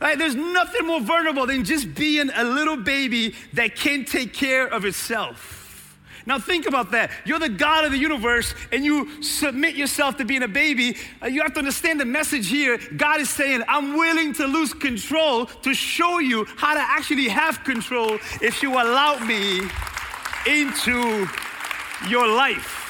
Right? 0.00 0.18
There's 0.18 0.34
nothing 0.34 0.86
more 0.86 1.00
vulnerable 1.00 1.46
than 1.46 1.64
just 1.64 1.94
being 1.94 2.30
a 2.34 2.44
little 2.44 2.76
baby 2.76 3.34
that 3.52 3.76
can't 3.76 4.06
take 4.06 4.34
care 4.34 4.66
of 4.66 4.84
itself. 4.84 5.62
Now, 6.26 6.38
think 6.38 6.66
about 6.66 6.90
that. 6.92 7.10
You're 7.26 7.38
the 7.38 7.50
God 7.50 7.84
of 7.84 7.92
the 7.92 7.98
universe 7.98 8.54
and 8.72 8.84
you 8.84 9.22
submit 9.22 9.76
yourself 9.76 10.16
to 10.16 10.24
being 10.24 10.42
a 10.42 10.48
baby. 10.48 10.96
Uh, 11.22 11.26
you 11.26 11.42
have 11.42 11.52
to 11.52 11.58
understand 11.58 12.00
the 12.00 12.06
message 12.06 12.48
here. 12.48 12.78
God 12.96 13.20
is 13.20 13.28
saying, 13.28 13.62
I'm 13.68 13.94
willing 13.96 14.32
to 14.34 14.46
lose 14.46 14.72
control 14.72 15.46
to 15.46 15.74
show 15.74 16.18
you 16.20 16.46
how 16.56 16.74
to 16.74 16.80
actually 16.80 17.28
have 17.28 17.62
control 17.62 18.18
if 18.40 18.62
you 18.62 18.72
allow 18.72 19.18
me 19.18 19.68
into 20.46 21.26
your 22.08 22.26
life. 22.26 22.83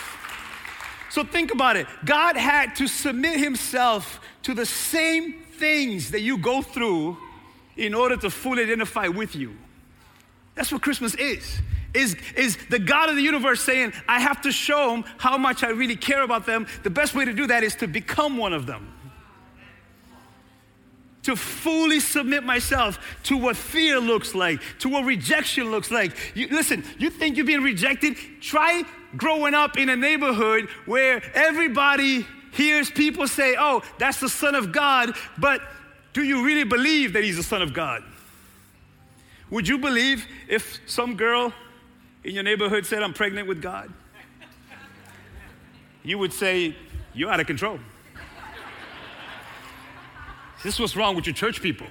So 1.14 1.22
think 1.22 1.52
about 1.52 1.76
it. 1.76 1.86
God 2.04 2.36
had 2.36 2.74
to 2.74 2.88
submit 2.88 3.38
himself 3.38 4.18
to 4.42 4.52
the 4.52 4.66
same 4.66 5.34
things 5.60 6.10
that 6.10 6.22
you 6.22 6.38
go 6.38 6.60
through 6.60 7.16
in 7.76 7.94
order 7.94 8.16
to 8.16 8.28
fully 8.28 8.64
identify 8.64 9.06
with 9.06 9.36
you. 9.36 9.56
That's 10.56 10.72
what 10.72 10.82
Christmas 10.82 11.14
is. 11.14 11.60
Is, 11.94 12.16
is 12.36 12.58
the 12.68 12.80
God 12.80 13.10
of 13.10 13.14
the 13.14 13.22
universe 13.22 13.60
saying, 13.60 13.92
I 14.08 14.18
have 14.18 14.42
to 14.42 14.50
show 14.50 14.90
them 14.90 15.04
how 15.16 15.38
much 15.38 15.62
I 15.62 15.68
really 15.68 15.94
care 15.94 16.24
about 16.24 16.46
them. 16.46 16.66
The 16.82 16.90
best 16.90 17.14
way 17.14 17.24
to 17.24 17.32
do 17.32 17.46
that 17.46 17.62
is 17.62 17.76
to 17.76 17.86
become 17.86 18.36
one 18.36 18.52
of 18.52 18.66
them. 18.66 18.92
To 21.22 21.36
fully 21.36 22.00
submit 22.00 22.42
myself 22.42 22.98
to 23.24 23.36
what 23.36 23.56
fear 23.56 24.00
looks 24.00 24.34
like, 24.34 24.60
to 24.80 24.88
what 24.88 25.04
rejection 25.04 25.70
looks 25.70 25.92
like. 25.92 26.16
You, 26.34 26.48
listen, 26.48 26.82
you 26.98 27.08
think 27.08 27.36
you're 27.36 27.46
being 27.46 27.62
rejected? 27.62 28.16
Try 28.40 28.82
growing 29.16 29.54
up 29.54 29.78
in 29.78 29.88
a 29.88 29.96
neighborhood 29.96 30.68
where 30.86 31.22
everybody 31.34 32.26
hears 32.52 32.90
people 32.90 33.28
say, 33.28 33.56
Oh, 33.58 33.82
that's 33.98 34.20
the 34.20 34.28
Son 34.28 34.54
of 34.54 34.72
God, 34.72 35.14
but 35.38 35.60
do 36.12 36.22
you 36.22 36.44
really 36.44 36.64
believe 36.64 37.12
that 37.14 37.24
He's 37.24 37.36
the 37.36 37.42
Son 37.42 37.62
of 37.62 37.74
God? 37.74 38.02
Would 39.50 39.68
you 39.68 39.78
believe 39.78 40.26
if 40.48 40.80
some 40.86 41.16
girl 41.16 41.52
in 42.22 42.34
your 42.34 42.42
neighborhood 42.42 42.86
said, 42.86 43.02
I'm 43.02 43.12
pregnant 43.12 43.46
with 43.46 43.60
God? 43.60 43.92
You 46.02 46.18
would 46.18 46.32
say, 46.32 46.76
You're 47.12 47.30
out 47.30 47.40
of 47.40 47.46
control. 47.46 47.78
This 50.62 50.74
is 50.74 50.80
what's 50.80 50.96
wrong 50.96 51.14
with 51.14 51.26
your 51.26 51.34
church 51.34 51.60
people. 51.60 51.86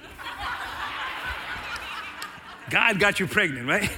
God 2.70 2.98
got 2.98 3.20
you 3.20 3.26
pregnant, 3.26 3.68
right? 3.68 3.90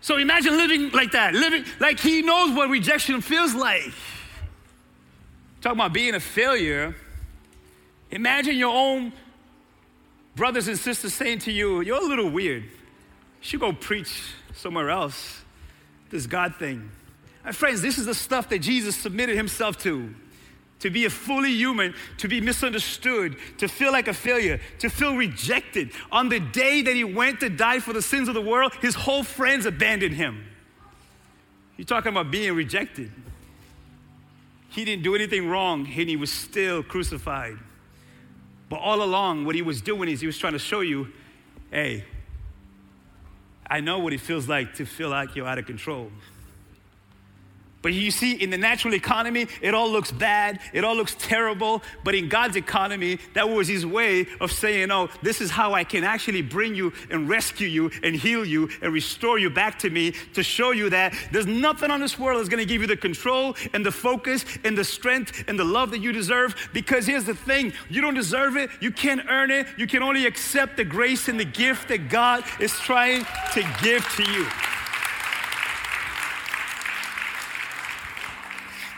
So 0.00 0.16
imagine 0.16 0.56
living 0.56 0.90
like 0.92 1.12
that, 1.12 1.34
living 1.34 1.64
like 1.78 2.00
he 2.00 2.22
knows 2.22 2.56
what 2.56 2.70
rejection 2.70 3.20
feels 3.20 3.54
like. 3.54 3.92
Talking 5.60 5.78
about 5.78 5.92
being 5.92 6.14
a 6.14 6.20
failure. 6.20 6.94
Imagine 8.10 8.56
your 8.56 8.74
own 8.74 9.12
brothers 10.34 10.68
and 10.68 10.78
sisters 10.78 11.12
saying 11.12 11.40
to 11.40 11.52
you, 11.52 11.82
You're 11.82 12.02
a 12.02 12.06
little 12.06 12.30
weird. 12.30 12.62
You 12.62 12.70
should 13.40 13.60
go 13.60 13.72
preach 13.72 14.22
somewhere 14.54 14.90
else. 14.90 15.42
This 16.10 16.26
God 16.26 16.56
thing. 16.56 16.90
My 17.44 17.52
friends, 17.52 17.82
this 17.82 17.98
is 17.98 18.06
the 18.06 18.14
stuff 18.14 18.48
that 18.48 18.58
Jesus 18.58 18.96
submitted 18.96 19.36
himself 19.36 19.78
to 19.82 20.14
to 20.80 20.90
be 20.90 21.04
a 21.04 21.10
fully 21.10 21.52
human, 21.52 21.94
to 22.18 22.28
be 22.28 22.40
misunderstood, 22.40 23.36
to 23.58 23.68
feel 23.68 23.92
like 23.92 24.08
a 24.08 24.14
failure, 24.14 24.60
to 24.78 24.88
feel 24.88 25.16
rejected. 25.16 25.92
On 26.10 26.28
the 26.28 26.40
day 26.40 26.82
that 26.82 26.94
he 26.94 27.04
went 27.04 27.40
to 27.40 27.48
die 27.48 27.80
for 27.80 27.92
the 27.92 28.02
sins 28.02 28.28
of 28.28 28.34
the 28.34 28.40
world, 28.40 28.74
his 28.80 28.94
whole 28.94 29.22
friends 29.22 29.66
abandoned 29.66 30.14
him. 30.14 30.44
You're 31.76 31.86
talking 31.86 32.12
about 32.12 32.30
being 32.30 32.52
rejected. 32.54 33.10
He 34.70 34.84
didn't 34.84 35.02
do 35.02 35.14
anything 35.14 35.48
wrong, 35.48 35.86
and 35.86 36.08
he 36.08 36.16
was 36.16 36.30
still 36.30 36.82
crucified. 36.82 37.58
But 38.68 38.80
all 38.80 39.02
along, 39.02 39.44
what 39.44 39.54
he 39.54 39.62
was 39.62 39.80
doing 39.80 40.08
is 40.08 40.20
he 40.20 40.26
was 40.26 40.38
trying 40.38 40.52
to 40.52 40.58
show 40.58 40.80
you 40.80 41.08
hey, 41.70 42.04
I 43.68 43.80
know 43.80 44.00
what 44.00 44.12
it 44.12 44.20
feels 44.20 44.48
like 44.48 44.74
to 44.74 44.84
feel 44.84 45.08
like 45.08 45.36
you're 45.36 45.46
out 45.46 45.58
of 45.58 45.66
control. 45.66 46.10
But 47.82 47.94
you 47.94 48.10
see, 48.10 48.32
in 48.32 48.50
the 48.50 48.58
natural 48.58 48.94
economy, 48.94 49.46
it 49.62 49.72
all 49.72 49.90
looks 49.90 50.12
bad, 50.12 50.60
it 50.74 50.84
all 50.84 50.94
looks 50.94 51.16
terrible. 51.18 51.82
But 52.04 52.14
in 52.14 52.28
God's 52.28 52.56
economy, 52.56 53.18
that 53.34 53.48
was 53.48 53.68
His 53.68 53.86
way 53.86 54.26
of 54.40 54.52
saying, 54.52 54.90
Oh, 54.90 55.08
this 55.22 55.40
is 55.40 55.50
how 55.50 55.72
I 55.72 55.84
can 55.84 56.04
actually 56.04 56.42
bring 56.42 56.74
you 56.74 56.92
and 57.10 57.28
rescue 57.28 57.68
you 57.68 57.90
and 58.02 58.14
heal 58.14 58.44
you 58.44 58.68
and 58.82 58.92
restore 58.92 59.38
you 59.38 59.48
back 59.48 59.78
to 59.80 59.90
me 59.90 60.12
to 60.34 60.42
show 60.42 60.72
you 60.72 60.90
that 60.90 61.14
there's 61.32 61.46
nothing 61.46 61.90
on 61.90 62.00
this 62.00 62.18
world 62.18 62.38
that's 62.38 62.50
gonna 62.50 62.66
give 62.66 62.82
you 62.82 62.86
the 62.86 62.96
control 62.96 63.56
and 63.72 63.84
the 63.84 63.92
focus 63.92 64.44
and 64.64 64.76
the 64.76 64.84
strength 64.84 65.44
and 65.48 65.58
the 65.58 65.64
love 65.64 65.90
that 65.92 66.00
you 66.00 66.12
deserve. 66.12 66.54
Because 66.74 67.06
here's 67.06 67.24
the 67.24 67.34
thing 67.34 67.72
you 67.88 68.02
don't 68.02 68.14
deserve 68.14 68.56
it, 68.56 68.68
you 68.80 68.90
can't 68.90 69.22
earn 69.28 69.50
it, 69.50 69.66
you 69.78 69.86
can 69.86 70.02
only 70.02 70.26
accept 70.26 70.76
the 70.76 70.84
grace 70.84 71.28
and 71.28 71.40
the 71.40 71.44
gift 71.44 71.88
that 71.88 72.10
God 72.10 72.44
is 72.58 72.72
trying 72.80 73.24
to 73.54 73.76
give 73.82 74.06
to 74.16 74.30
you. 74.30 74.46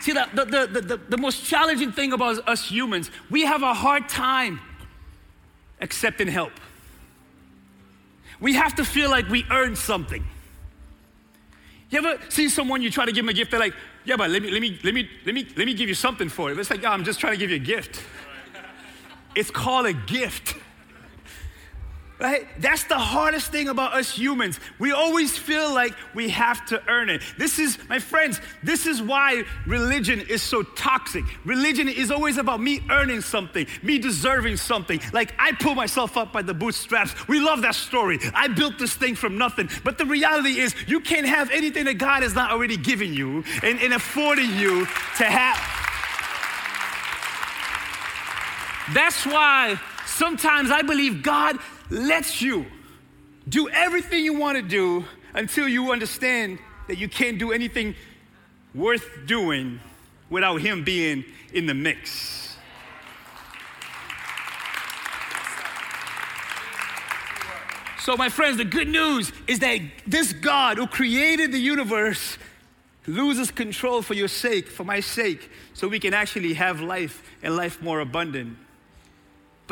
See, 0.03 0.11
the, 0.11 0.27
the, 0.33 0.81
the, 0.81 0.97
the, 0.97 1.17
most 1.17 1.45
challenging 1.45 1.93
thing 1.93 2.11
about 2.11 2.45
us 2.45 2.69
humans, 2.69 3.09
we 3.29 3.45
have 3.45 3.63
a 3.63 3.73
hard 3.73 4.09
time 4.09 4.59
accepting 5.79 6.27
help. 6.27 6.51
We 8.41 8.55
have 8.55 8.75
to 8.75 8.83
feel 8.83 9.09
like 9.09 9.29
we 9.29 9.45
earned 9.49 9.77
something. 9.77 10.25
You 11.89 11.99
ever 11.99 12.19
see 12.27 12.49
someone 12.49 12.81
you 12.81 12.91
try 12.91 13.05
to 13.05 13.13
give 13.13 13.23
them 13.23 13.29
a 13.29 13.33
gift, 13.33 13.51
they're 13.51 13.61
like, 13.61 13.75
yeah, 14.03 14.17
but 14.17 14.29
let 14.29 14.41
me, 14.41 14.51
let 14.51 14.61
me, 14.61 14.77
let 14.83 14.93
me, 14.93 15.09
let 15.25 15.35
me, 15.35 15.47
let 15.55 15.65
me 15.65 15.73
give 15.73 15.87
you 15.87 15.95
something 15.95 16.27
for 16.27 16.51
it. 16.51 16.59
It's 16.59 16.69
like, 16.69 16.83
I'm 16.83 17.05
just 17.05 17.21
trying 17.21 17.35
to 17.35 17.39
give 17.39 17.49
you 17.49 17.55
a 17.55 17.59
gift. 17.59 18.03
It's 19.35 19.51
called 19.51 19.85
a 19.85 19.93
gift. 19.93 20.57
Right? 22.23 22.47
That's 22.57 22.85
the 22.85 22.97
hardest 22.97 23.51
thing 23.51 23.67
about 23.67 23.93
us 23.93 24.17
humans. 24.17 24.57
We 24.79 24.93
always 24.93 25.37
feel 25.37 25.73
like 25.73 25.93
we 26.15 26.29
have 26.29 26.65
to 26.67 26.81
earn 26.87 27.09
it. 27.09 27.21
This 27.37 27.59
is, 27.59 27.77
my 27.89 27.99
friends, 27.99 28.39
this 28.63 28.85
is 28.85 29.01
why 29.01 29.43
religion 29.67 30.21
is 30.21 30.41
so 30.41 30.63
toxic. 30.63 31.25
Religion 31.43 31.89
is 31.89 32.11
always 32.11 32.37
about 32.37 32.61
me 32.61 32.79
earning 32.89 33.19
something, 33.19 33.67
me 33.81 33.99
deserving 33.99 34.55
something. 34.55 35.01
Like 35.11 35.33
I 35.37 35.51
pull 35.51 35.75
myself 35.75 36.15
up 36.15 36.31
by 36.31 36.43
the 36.43 36.53
bootstraps. 36.53 37.27
We 37.27 37.41
love 37.41 37.61
that 37.63 37.75
story. 37.75 38.19
I 38.33 38.47
built 38.47 38.79
this 38.79 38.93
thing 38.93 39.15
from 39.15 39.37
nothing. 39.37 39.69
But 39.83 39.97
the 39.97 40.05
reality 40.05 40.61
is, 40.61 40.73
you 40.87 41.01
can't 41.01 41.27
have 41.27 41.51
anything 41.51 41.83
that 41.85 41.95
God 41.95 42.23
has 42.23 42.33
not 42.33 42.51
already 42.51 42.77
given 42.77 43.13
you 43.13 43.43
and, 43.61 43.81
and 43.81 43.93
affording 43.93 44.49
you 44.55 44.85
to 45.17 45.25
have. 45.25 45.59
That's 48.93 49.25
why 49.25 49.77
sometimes 50.05 50.71
I 50.71 50.83
believe 50.83 51.21
God 51.21 51.57
lets 51.89 52.41
you 52.41 52.65
do 53.47 53.69
everything 53.69 54.23
you 54.23 54.33
want 54.33 54.57
to 54.57 54.61
do 54.61 55.05
until 55.33 55.67
you 55.67 55.91
understand 55.91 56.59
that 56.87 56.97
you 56.97 57.07
can't 57.07 57.39
do 57.39 57.51
anything 57.51 57.95
worth 58.73 59.07
doing 59.25 59.79
without 60.29 60.61
Him 60.61 60.83
being 60.83 61.23
in 61.53 61.65
the 61.65 61.73
mix. 61.73 62.43
So, 67.99 68.17
my 68.17 68.27
friends, 68.27 68.57
the 68.57 68.65
good 68.65 68.89
news 68.89 69.31
is 69.47 69.59
that 69.59 69.79
this 70.05 70.33
God 70.33 70.77
who 70.77 70.87
created 70.87 71.53
the 71.53 71.57
universe 71.57 72.37
loses 73.07 73.49
control 73.49 74.01
for 74.01 74.13
your 74.13 74.27
sake, 74.27 74.67
for 74.67 74.83
my 74.83 74.99
sake, 74.99 75.49
so 75.73 75.87
we 75.87 75.99
can 75.99 76.13
actually 76.13 76.53
have 76.55 76.81
life 76.81 77.23
and 77.41 77.55
life 77.55 77.81
more 77.81 78.01
abundant. 78.01 78.57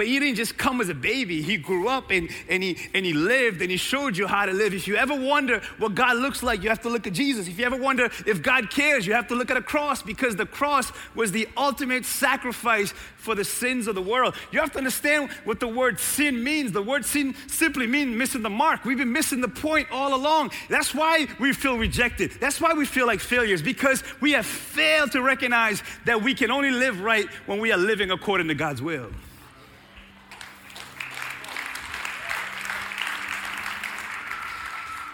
But 0.01 0.07
he 0.07 0.17
didn't 0.17 0.37
just 0.37 0.57
come 0.57 0.81
as 0.81 0.89
a 0.89 0.95
baby. 0.95 1.43
He 1.43 1.57
grew 1.57 1.87
up 1.87 2.09
and, 2.09 2.27
and, 2.49 2.63
he, 2.63 2.75
and 2.95 3.05
he 3.05 3.13
lived 3.13 3.61
and 3.61 3.69
he 3.69 3.77
showed 3.77 4.17
you 4.17 4.25
how 4.25 4.47
to 4.47 4.51
live. 4.51 4.73
If 4.73 4.87
you 4.87 4.95
ever 4.95 5.13
wonder 5.13 5.61
what 5.77 5.93
God 5.93 6.17
looks 6.17 6.41
like, 6.41 6.63
you 6.63 6.69
have 6.69 6.81
to 6.81 6.89
look 6.89 7.05
at 7.05 7.13
Jesus. 7.13 7.47
If 7.47 7.59
you 7.59 7.65
ever 7.67 7.77
wonder 7.77 8.09
if 8.25 8.41
God 8.41 8.71
cares, 8.71 9.05
you 9.05 9.13
have 9.13 9.27
to 9.27 9.35
look 9.35 9.51
at 9.51 9.57
a 9.57 9.61
cross 9.61 10.01
because 10.01 10.35
the 10.35 10.47
cross 10.47 10.91
was 11.13 11.31
the 11.31 11.47
ultimate 11.55 12.05
sacrifice 12.05 12.95
for 13.15 13.35
the 13.35 13.43
sins 13.43 13.85
of 13.85 13.93
the 13.93 14.01
world. 14.01 14.33
You 14.51 14.59
have 14.59 14.71
to 14.71 14.79
understand 14.79 15.29
what 15.43 15.59
the 15.59 15.67
word 15.67 15.99
sin 15.99 16.43
means. 16.43 16.71
The 16.71 16.81
word 16.81 17.05
sin 17.05 17.35
simply 17.45 17.85
means 17.85 18.17
missing 18.17 18.41
the 18.41 18.49
mark. 18.49 18.85
We've 18.85 18.97
been 18.97 19.13
missing 19.13 19.39
the 19.39 19.49
point 19.49 19.87
all 19.91 20.15
along. 20.15 20.49
That's 20.67 20.95
why 20.95 21.27
we 21.39 21.53
feel 21.53 21.77
rejected. 21.77 22.31
That's 22.39 22.59
why 22.59 22.73
we 22.73 22.87
feel 22.87 23.05
like 23.05 23.19
failures 23.19 23.61
because 23.61 24.03
we 24.19 24.31
have 24.31 24.47
failed 24.47 25.11
to 25.11 25.21
recognize 25.21 25.83
that 26.05 26.23
we 26.23 26.33
can 26.33 26.49
only 26.49 26.71
live 26.71 27.01
right 27.01 27.27
when 27.45 27.59
we 27.59 27.71
are 27.71 27.77
living 27.77 28.09
according 28.09 28.47
to 28.47 28.55
God's 28.55 28.81
will. 28.81 29.11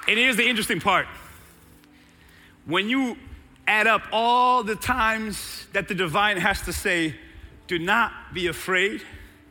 And 0.08 0.18
here's 0.18 0.38
the 0.38 0.48
interesting 0.48 0.80
part 0.80 1.08
when 2.66 2.90
you 2.90 3.18
add 3.68 3.88
up 3.88 4.04
all 4.12 4.64
the 4.64 4.76
times 4.76 5.68
that 5.74 5.88
the 5.88 5.96
divine 5.96 6.38
has 6.38 6.62
to 6.62 6.74
say, 6.74 7.16
do 7.68 7.78
not 7.78 8.12
be 8.34 8.48
afraid. 8.48 9.02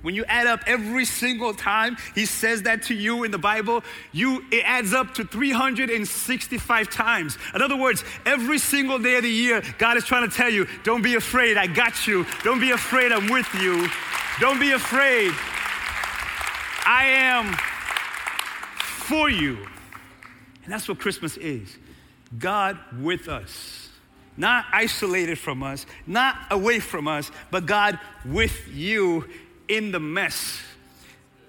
When 0.02 0.14
you 0.14 0.24
add 0.26 0.46
up 0.46 0.60
every 0.66 1.04
single 1.04 1.52
time 1.52 1.96
he 2.14 2.26
says 2.26 2.62
that 2.62 2.84
to 2.84 2.94
you 2.94 3.24
in 3.24 3.30
the 3.30 3.38
Bible, 3.38 3.82
you 4.12 4.44
it 4.52 4.62
adds 4.64 4.94
up 4.94 5.14
to 5.14 5.24
365 5.24 6.90
times. 6.90 7.36
In 7.54 7.60
other 7.60 7.76
words, 7.76 8.04
every 8.24 8.58
single 8.58 8.98
day 8.98 9.16
of 9.16 9.24
the 9.24 9.30
year, 9.30 9.62
God 9.78 9.96
is 9.96 10.04
trying 10.04 10.28
to 10.28 10.34
tell 10.34 10.50
you, 10.50 10.66
don't 10.84 11.02
be 11.02 11.16
afraid, 11.16 11.56
I 11.56 11.66
got 11.66 12.06
you. 12.06 12.24
Don't 12.44 12.60
be 12.60 12.70
afraid, 12.70 13.12
I'm 13.12 13.28
with 13.28 13.52
you. 13.54 13.88
Don't 14.38 14.60
be 14.60 14.72
afraid. 14.72 15.32
I 16.86 17.06
am 17.06 17.52
for 18.78 19.28
you. 19.28 19.66
And 20.66 20.72
that's 20.72 20.88
what 20.88 20.98
Christmas 20.98 21.36
is 21.36 21.78
God 22.36 22.76
with 23.00 23.28
us. 23.28 23.88
Not 24.36 24.66
isolated 24.72 25.38
from 25.38 25.62
us, 25.62 25.86
not 26.08 26.36
away 26.50 26.80
from 26.80 27.06
us, 27.06 27.30
but 27.52 27.66
God 27.66 27.98
with 28.24 28.68
you 28.74 29.28
in 29.68 29.92
the 29.92 30.00
mess. 30.00 30.60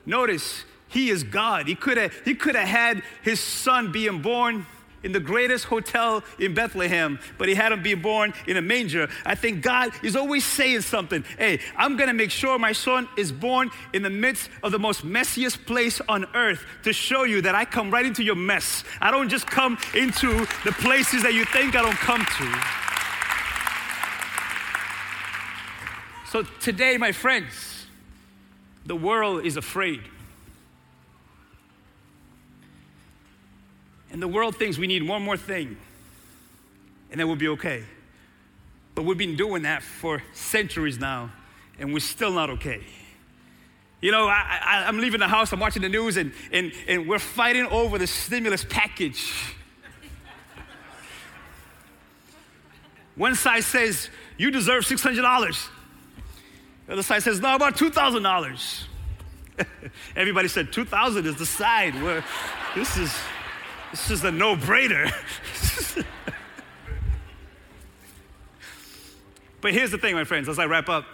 Notice, 0.06 0.64
He 0.88 1.10
is 1.10 1.24
God. 1.24 1.68
He 1.68 1.74
could 1.74 1.98
have 1.98 2.14
he 2.24 2.36
could 2.36 2.56
have 2.56 2.68
had 2.68 3.02
His 3.24 3.40
son 3.40 3.92
being 3.92 4.22
born 4.22 4.68
in 5.04 5.12
the 5.12 5.20
greatest 5.20 5.66
hotel 5.66 6.24
in 6.40 6.54
Bethlehem, 6.54 7.20
but 7.38 7.48
he 7.48 7.56
had 7.56 7.72
him 7.72 7.84
be 7.84 7.94
born 7.94 8.34
in 8.48 8.58
a 8.58 8.62
manger. 8.62 9.08
I 9.26 9.36
think 9.36 9.62
God 9.62 9.92
is 10.04 10.16
always 10.16 10.44
saying 10.44 10.82
something. 10.82 11.24
Hey, 11.38 11.60
I'm 11.76 11.98
gonna 11.98 12.14
make 12.14 12.32
sure 12.32 12.58
my 12.60 12.74
son 12.74 13.08
is 13.18 13.32
born 13.32 13.70
in 13.94 14.04
the 14.04 14.10
midst 14.10 14.50
of 14.64 14.72
the 14.72 14.80
most 14.80 15.06
messiest 15.06 15.66
place 15.66 16.02
on 16.10 16.26
earth 16.34 16.66
to 16.84 16.94
show 16.94 17.24
you 17.24 17.42
that 17.42 17.56
I 17.56 17.66
come 17.66 17.92
right 17.92 18.06
into 18.06 18.24
your 18.24 18.36
mess. 18.36 18.84
I 19.02 19.12
don't 19.12 19.30
just 19.30 19.48
come 19.48 19.78
into 19.94 20.46
the 20.66 20.72
places 20.72 21.24
that 21.24 21.34
you 21.34 21.46
think 21.46 21.76
I 21.76 21.82
don't 21.82 21.94
come 21.94 22.26
to. 22.26 22.88
So 26.30 26.44
today, 26.60 26.98
my 26.98 27.14
friends, 27.14 27.86
the 28.86 28.96
world 28.96 29.46
is 29.46 29.58
afraid. 29.58 30.02
And 34.12 34.22
the 34.22 34.28
world 34.28 34.56
thinks 34.56 34.78
we 34.78 34.88
need 34.88 35.08
one 35.08 35.22
more 35.22 35.38
thing, 35.38 35.78
and 37.12 37.20
then 37.20 37.28
we'll 37.28 37.36
be 37.36 37.50
okay. 37.50 37.84
But 38.96 39.04
we've 39.04 39.18
been 39.18 39.36
doing 39.36 39.64
that 39.64 39.84
for 39.84 40.24
centuries 40.34 40.98
now, 40.98 41.32
and 41.78 41.94
we're 41.94 42.00
still 42.00 42.32
not 42.32 42.50
okay. 42.52 42.82
You 44.00 44.12
know, 44.12 44.28
I, 44.28 44.84
am 44.88 45.00
leaving 45.00 45.20
the 45.20 45.28
house, 45.28 45.52
I'm 45.52 45.60
watching 45.60 45.82
the 45.82 45.90
news, 45.90 46.18
and, 46.18 46.32
and, 46.52 46.72
and 46.88 47.08
we're 47.08 47.20
fighting 47.20 47.66
over 47.66 47.98
the 47.98 48.08
stimulus 48.08 48.64
package. 48.68 49.34
One 53.16 53.34
side 53.34 53.64
says, 53.64 54.10
You 54.38 54.52
deserve 54.52 54.84
$600. 54.86 55.68
The 56.86 56.94
other 56.94 57.04
side 57.04 57.24
says, 57.24 57.40
No, 57.40 57.56
about 57.56 57.76
$2,000. 57.76 58.84
Everybody 60.16 60.48
said, 60.48 60.72
2000 60.72 61.26
is 61.26 61.36
the 61.36 61.46
side 61.46 62.02
where 62.02 62.24
this 62.76 62.96
is. 62.98 63.14
This 63.92 64.12
is 64.12 64.24
a 64.24 64.32
no 64.32 64.56
brainer. 64.56 65.12
but 69.62 69.74
here's 69.74 69.92
the 69.92 69.98
thing, 69.98 70.16
my 70.16 70.24
friends, 70.24 70.50
as 70.50 70.60
I 70.60 70.66
wrap 70.66 70.90
up. 70.90 71.06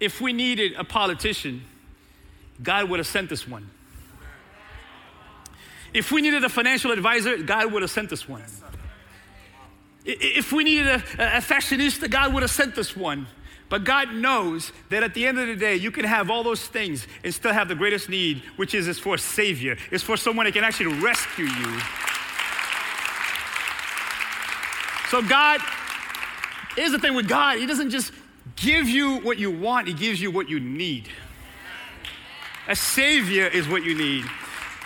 If 0.00 0.20
we 0.20 0.32
needed 0.32 0.74
a 0.76 0.84
politician, 0.84 1.64
God 2.62 2.88
would 2.88 3.00
have 3.00 3.06
sent 3.06 3.32
us 3.32 3.48
one. 3.48 3.70
If 5.92 6.12
we 6.12 6.20
needed 6.20 6.44
a 6.44 6.48
financial 6.48 6.92
advisor, 6.92 7.38
God 7.38 7.72
would 7.72 7.82
have 7.82 7.90
sent 7.90 8.12
us 8.12 8.28
one. 8.28 8.44
If 10.04 10.52
we 10.52 10.64
needed 10.64 10.86
a, 10.86 10.94
a 11.38 11.40
fashionista, 11.40 12.10
God 12.10 12.32
would 12.32 12.42
have 12.42 12.50
sent 12.50 12.78
us 12.78 12.96
one. 12.96 13.26
But 13.68 13.84
God 13.84 14.14
knows 14.14 14.72
that 14.88 15.02
at 15.02 15.14
the 15.14 15.26
end 15.26 15.38
of 15.38 15.46
the 15.46 15.56
day, 15.56 15.76
you 15.76 15.90
can 15.90 16.04
have 16.04 16.30
all 16.30 16.42
those 16.42 16.66
things 16.66 17.06
and 17.22 17.34
still 17.34 17.52
have 17.52 17.68
the 17.68 17.74
greatest 17.74 18.08
need, 18.08 18.42
which 18.56 18.74
is, 18.74 18.88
is 18.88 18.98
for 18.98 19.16
a 19.16 19.18
Savior. 19.18 19.76
It's 19.90 20.02
for 20.02 20.16
someone 20.16 20.46
that 20.46 20.52
can 20.52 20.64
actually 20.64 20.98
rescue 21.00 21.44
you. 21.44 21.80
So, 25.10 25.22
God, 25.22 25.60
here's 26.76 26.92
the 26.92 26.98
thing 26.98 27.14
with 27.14 27.28
God 27.28 27.58
He 27.58 27.66
doesn't 27.66 27.90
just 27.90 28.12
give 28.56 28.88
you 28.88 29.18
what 29.18 29.38
you 29.38 29.50
want, 29.50 29.86
He 29.86 29.94
gives 29.94 30.20
you 30.20 30.30
what 30.30 30.48
you 30.48 30.60
need. 30.60 31.08
A 32.68 32.76
Savior 32.76 33.46
is 33.46 33.68
what 33.68 33.84
you 33.84 33.94
need. 33.94 34.24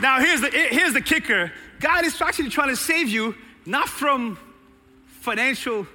Now, 0.00 0.20
here's 0.20 0.40
the, 0.40 0.50
here's 0.50 0.92
the 0.92 1.00
kicker 1.00 1.52
God 1.78 2.04
is 2.04 2.20
actually 2.20 2.48
trying 2.48 2.68
to 2.68 2.76
save 2.76 3.08
you 3.08 3.36
not 3.64 3.88
from 3.88 4.38
financial 5.20 5.86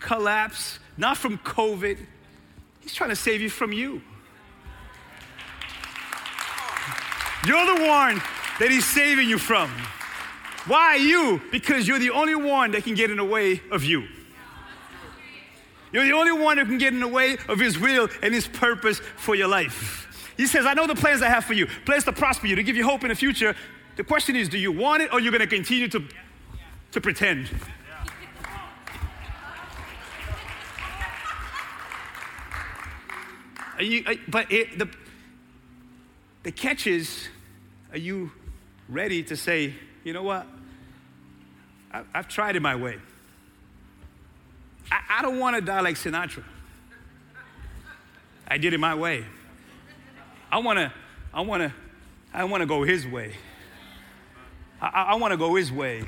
collapse, 0.00 0.78
not 0.96 1.16
from 1.16 1.38
COVID 1.38 1.98
He's 2.88 2.94
trying 2.94 3.10
to 3.10 3.16
save 3.16 3.42
you 3.42 3.50
from 3.50 3.70
you. 3.70 4.00
You're 7.46 7.76
the 7.76 7.84
one 7.84 8.16
that 8.60 8.70
He's 8.70 8.86
saving 8.86 9.28
you 9.28 9.36
from. 9.36 9.70
Why 10.66 10.96
you? 10.96 11.42
Because 11.52 11.86
you're 11.86 11.98
the 11.98 12.08
only 12.08 12.34
one 12.34 12.70
that 12.70 12.84
can 12.84 12.94
get 12.94 13.10
in 13.10 13.18
the 13.18 13.26
way 13.26 13.60
of 13.70 13.84
you. 13.84 14.08
You're 15.92 16.06
the 16.06 16.12
only 16.12 16.32
one 16.32 16.56
who 16.56 16.64
can 16.64 16.78
get 16.78 16.94
in 16.94 17.00
the 17.00 17.08
way 17.08 17.36
of 17.46 17.58
His 17.58 17.78
will 17.78 18.08
and 18.22 18.32
His 18.32 18.48
purpose 18.48 19.00
for 19.16 19.34
your 19.34 19.48
life. 19.48 20.32
He 20.38 20.46
says, 20.46 20.64
I 20.64 20.72
know 20.72 20.86
the 20.86 20.94
plans 20.94 21.20
I 21.20 21.28
have 21.28 21.44
for 21.44 21.52
you, 21.52 21.66
plans 21.84 22.04
to 22.04 22.12
prosper 22.12 22.46
you, 22.46 22.56
to 22.56 22.62
give 22.62 22.74
you 22.74 22.84
hope 22.84 23.02
in 23.02 23.10
the 23.10 23.14
future. 23.14 23.54
The 23.96 24.04
question 24.04 24.34
is, 24.34 24.48
do 24.48 24.56
you 24.56 24.72
want 24.72 25.02
it 25.02 25.10
or 25.10 25.18
are 25.18 25.20
you 25.20 25.30
going 25.30 25.42
to 25.42 25.46
continue 25.46 25.88
to, 25.88 26.02
to 26.92 27.02
pretend? 27.02 27.50
Are 33.78 33.84
you, 33.84 34.02
are, 34.06 34.14
but 34.26 34.50
it, 34.50 34.76
the, 34.76 34.88
the 36.42 36.50
catch 36.50 36.88
is, 36.88 37.28
are 37.92 37.98
you 37.98 38.32
ready 38.88 39.22
to 39.22 39.36
say, 39.36 39.72
you 40.02 40.12
know 40.12 40.24
what? 40.24 40.46
I, 41.92 42.02
have 42.12 42.28
tried 42.28 42.56
it 42.56 42.60
my 42.60 42.74
way. 42.74 42.96
I, 44.90 45.18
I 45.18 45.22
don't 45.22 45.38
want 45.38 45.54
to 45.56 45.62
die 45.62 45.80
like 45.80 45.94
Sinatra. 45.94 46.42
I 48.48 48.58
did 48.58 48.72
it 48.72 48.80
my 48.80 48.96
way. 48.96 49.24
I 50.50 50.58
want 50.58 50.78
to, 50.78 50.92
I 51.32 51.42
want 51.42 51.62
to, 51.62 51.72
I 52.34 52.44
want 52.44 52.62
to 52.62 52.66
go 52.66 52.82
his 52.82 53.06
way. 53.06 53.34
I, 54.82 54.86
I 54.88 55.14
want 55.14 55.32
to 55.32 55.36
go 55.36 55.54
his 55.54 55.70
way 55.70 56.04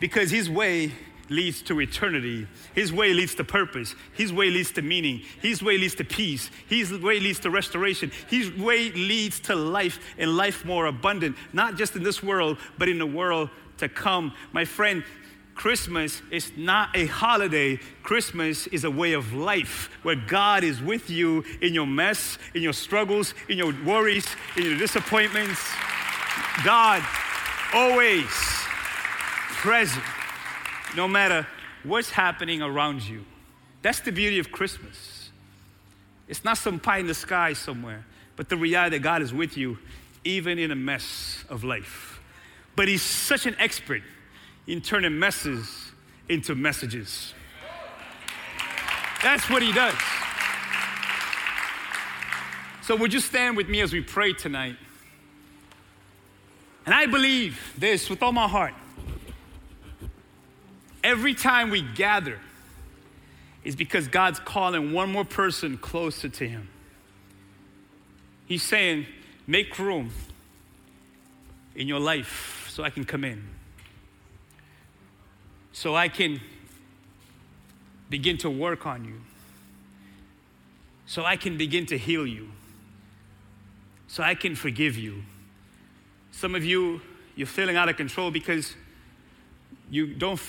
because 0.00 0.30
his 0.30 0.48
way 0.48 0.92
leads 1.28 1.62
to 1.62 1.80
eternity. 1.80 2.46
His 2.74 2.92
way 2.92 3.12
leads 3.12 3.34
to 3.36 3.44
purpose. 3.44 3.94
His 4.12 4.32
way 4.32 4.50
leads 4.50 4.72
to 4.72 4.82
meaning. 4.82 5.22
His 5.40 5.62
way 5.62 5.78
leads 5.78 5.94
to 5.96 6.04
peace. 6.04 6.50
His 6.68 6.92
way 6.92 7.20
leads 7.20 7.40
to 7.40 7.50
restoration. 7.50 8.10
His 8.28 8.50
way 8.52 8.90
leads 8.92 9.40
to 9.40 9.54
life 9.54 9.98
and 10.18 10.36
life 10.36 10.64
more 10.64 10.86
abundant, 10.86 11.36
not 11.52 11.76
just 11.76 11.96
in 11.96 12.02
this 12.02 12.22
world, 12.22 12.58
but 12.78 12.88
in 12.88 12.98
the 12.98 13.06
world 13.06 13.50
to 13.78 13.88
come. 13.88 14.32
My 14.52 14.64
friend, 14.64 15.04
Christmas 15.54 16.22
is 16.30 16.52
not 16.56 16.96
a 16.96 17.06
holiday. 17.06 17.80
Christmas 18.04 18.68
is 18.68 18.84
a 18.84 18.90
way 18.90 19.12
of 19.12 19.34
life 19.34 19.90
where 20.04 20.14
God 20.14 20.62
is 20.62 20.80
with 20.80 21.10
you 21.10 21.44
in 21.60 21.74
your 21.74 21.86
mess, 21.86 22.38
in 22.54 22.62
your 22.62 22.72
struggles, 22.72 23.34
in 23.48 23.58
your 23.58 23.74
worries, 23.84 24.26
in 24.56 24.62
your 24.62 24.78
disappointments. 24.78 25.60
God 26.64 27.02
always 27.74 28.28
present 29.60 30.04
no 30.96 31.08
matter 31.08 31.46
what's 31.82 32.10
happening 32.10 32.62
around 32.62 33.02
you. 33.02 33.24
That's 33.82 34.00
the 34.00 34.12
beauty 34.12 34.38
of 34.38 34.50
Christmas. 34.50 35.30
It's 36.26 36.44
not 36.44 36.58
some 36.58 36.78
pie 36.78 36.98
in 36.98 37.06
the 37.06 37.14
sky 37.14 37.52
somewhere, 37.52 38.04
but 38.36 38.48
the 38.48 38.56
reality 38.56 38.96
that 38.96 39.02
God 39.02 39.22
is 39.22 39.32
with 39.32 39.56
you 39.56 39.78
even 40.24 40.58
in 40.58 40.70
a 40.70 40.76
mess 40.76 41.44
of 41.48 41.64
life. 41.64 42.20
But 42.76 42.88
He's 42.88 43.02
such 43.02 43.46
an 43.46 43.56
expert 43.58 44.02
in 44.66 44.80
turning 44.80 45.18
messes 45.18 45.92
into 46.28 46.54
messages. 46.54 47.32
That's 49.22 49.48
what 49.48 49.62
He 49.62 49.72
does. 49.72 49.94
So, 52.82 52.96
would 52.96 53.12
you 53.12 53.20
stand 53.20 53.56
with 53.56 53.68
me 53.68 53.80
as 53.80 53.92
we 53.92 54.00
pray 54.00 54.32
tonight? 54.32 54.76
And 56.86 56.94
I 56.94 57.06
believe 57.06 57.74
this 57.76 58.08
with 58.08 58.22
all 58.22 58.32
my 58.32 58.48
heart 58.48 58.72
every 61.02 61.34
time 61.34 61.70
we 61.70 61.82
gather 61.82 62.38
is 63.64 63.76
because 63.76 64.08
God's 64.08 64.38
calling 64.40 64.92
one 64.92 65.10
more 65.10 65.24
person 65.24 65.76
closer 65.78 66.28
to 66.28 66.48
Him. 66.48 66.68
He's 68.46 68.62
saying, 68.62 69.06
make 69.46 69.78
room 69.78 70.10
in 71.74 71.86
your 71.86 72.00
life 72.00 72.66
so 72.70 72.82
I 72.82 72.90
can 72.90 73.04
come 73.04 73.24
in, 73.24 73.44
so 75.72 75.94
I 75.94 76.08
can 76.08 76.40
begin 78.08 78.38
to 78.38 78.50
work 78.50 78.86
on 78.86 79.04
you, 79.04 79.20
so 81.06 81.24
I 81.24 81.36
can 81.36 81.58
begin 81.58 81.86
to 81.86 81.98
heal 81.98 82.26
you, 82.26 82.48
so 84.06 84.22
I 84.22 84.34
can 84.34 84.54
forgive 84.54 84.96
you. 84.96 85.22
Some 86.30 86.54
of 86.54 86.64
you, 86.64 87.00
you're 87.36 87.46
feeling 87.46 87.76
out 87.76 87.88
of 87.88 87.96
control 87.96 88.30
because 88.30 88.74
you 89.90 90.06
don't 90.06 90.40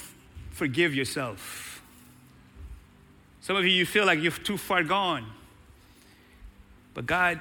forgive 0.59 0.93
yourself. 0.93 1.81
Some 3.39 3.55
of 3.55 3.63
you, 3.63 3.71
you 3.71 3.85
feel 3.85 4.05
like 4.05 4.19
you're 4.19 4.33
too 4.33 4.57
far 4.57 4.83
gone. 4.83 5.25
But 6.93 7.05
God 7.05 7.39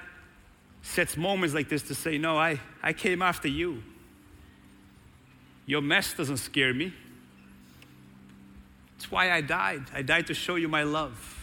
sets 0.82 1.16
moments 1.16 1.52
like 1.52 1.68
this 1.68 1.82
to 1.82 1.96
say, 1.96 2.16
No, 2.16 2.38
I, 2.38 2.60
I 2.80 2.92
came 2.92 3.20
after 3.20 3.48
you. 3.48 3.82
Your 5.66 5.82
mess 5.82 6.14
doesn't 6.14 6.36
scare 6.36 6.72
me. 6.72 6.94
It's 8.96 9.10
why 9.10 9.32
I 9.32 9.40
died. 9.40 9.82
I 9.92 10.02
died 10.02 10.28
to 10.28 10.34
show 10.34 10.54
you 10.54 10.68
my 10.68 10.84
love. 10.84 11.34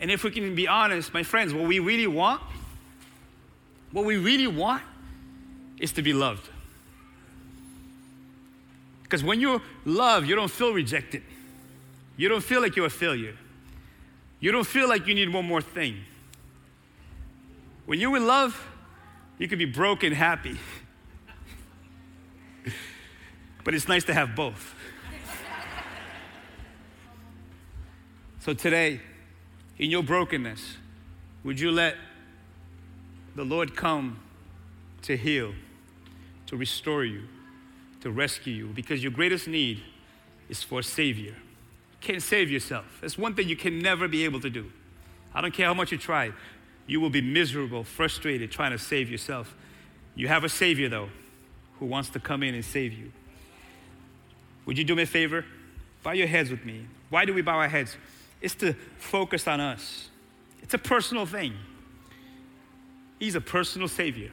And 0.00 0.10
if 0.10 0.24
we 0.24 0.32
can 0.32 0.54
be 0.56 0.66
honest, 0.66 1.14
my 1.14 1.22
friends, 1.22 1.54
what 1.54 1.66
we 1.66 1.78
really 1.78 2.06
want, 2.08 2.42
what 3.92 4.04
we 4.04 4.16
really 4.16 4.48
want 4.48 4.82
is 5.78 5.92
to 5.92 6.02
be 6.02 6.12
loved. 6.12 6.48
Because 9.08 9.24
when 9.24 9.40
you 9.40 9.62
love, 9.86 10.26
you 10.26 10.34
don't 10.34 10.50
feel 10.50 10.74
rejected. 10.74 11.22
You 12.18 12.28
don't 12.28 12.44
feel 12.44 12.60
like 12.60 12.76
you're 12.76 12.86
a 12.86 12.90
failure. 12.90 13.34
You 14.38 14.52
don't 14.52 14.66
feel 14.66 14.86
like 14.86 15.06
you 15.06 15.14
need 15.14 15.32
one 15.32 15.46
more 15.46 15.62
thing. 15.62 15.96
When 17.86 17.98
you're 18.00 18.18
in 18.18 18.26
love, 18.26 18.62
you 19.38 19.48
can 19.48 19.58
be 19.58 19.64
broken 19.64 20.12
happy. 20.12 20.58
but 23.64 23.74
it's 23.74 23.88
nice 23.88 24.04
to 24.04 24.12
have 24.12 24.36
both. 24.36 24.74
so 28.40 28.52
today, 28.52 29.00
in 29.78 29.90
your 29.90 30.02
brokenness, 30.02 30.76
would 31.44 31.58
you 31.58 31.72
let 31.72 31.96
the 33.36 33.44
Lord 33.44 33.74
come 33.74 34.18
to 35.02 35.16
heal, 35.16 35.54
to 36.48 36.58
restore 36.58 37.06
you, 37.06 37.22
to 38.00 38.10
rescue 38.10 38.52
you? 38.52 38.66
Because 38.68 39.02
your 39.02 39.12
greatest 39.12 39.48
need 39.48 39.82
is 40.48 40.62
for 40.62 40.80
a 40.80 40.84
Savior. 40.84 41.34
You 41.34 41.98
can't 42.00 42.22
save 42.22 42.50
yourself. 42.50 42.86
That's 43.00 43.18
one 43.18 43.34
thing 43.34 43.48
you 43.48 43.56
can 43.56 43.80
never 43.80 44.08
be 44.08 44.24
able 44.24 44.40
to 44.40 44.50
do. 44.50 44.70
I 45.34 45.40
don't 45.40 45.52
care 45.52 45.66
how 45.66 45.74
much 45.74 45.92
you 45.92 45.98
try, 45.98 46.32
you 46.86 47.00
will 47.00 47.10
be 47.10 47.20
miserable, 47.20 47.84
frustrated 47.84 48.50
trying 48.50 48.72
to 48.72 48.78
save 48.78 49.10
yourself. 49.10 49.54
You 50.14 50.28
have 50.28 50.42
a 50.42 50.48
Savior, 50.48 50.88
though, 50.88 51.10
who 51.78 51.86
wants 51.86 52.08
to 52.10 52.20
come 52.20 52.42
in 52.42 52.54
and 52.54 52.64
save 52.64 52.92
you. 52.92 53.12
Would 54.66 54.78
you 54.78 54.84
do 54.84 54.94
me 54.94 55.02
a 55.02 55.06
favor? 55.06 55.44
Bow 56.02 56.12
your 56.12 56.26
heads 56.26 56.50
with 56.50 56.64
me. 56.64 56.86
Why 57.10 57.24
do 57.24 57.34
we 57.34 57.42
bow 57.42 57.56
our 57.56 57.68
heads? 57.68 57.96
It's 58.40 58.54
to 58.56 58.74
focus 58.98 59.46
on 59.46 59.60
us. 59.60 60.08
It's 60.62 60.74
a 60.74 60.78
personal 60.78 61.26
thing. 61.26 61.54
He's 63.18 63.34
a 63.34 63.40
personal 63.40 63.88
Savior. 63.88 64.30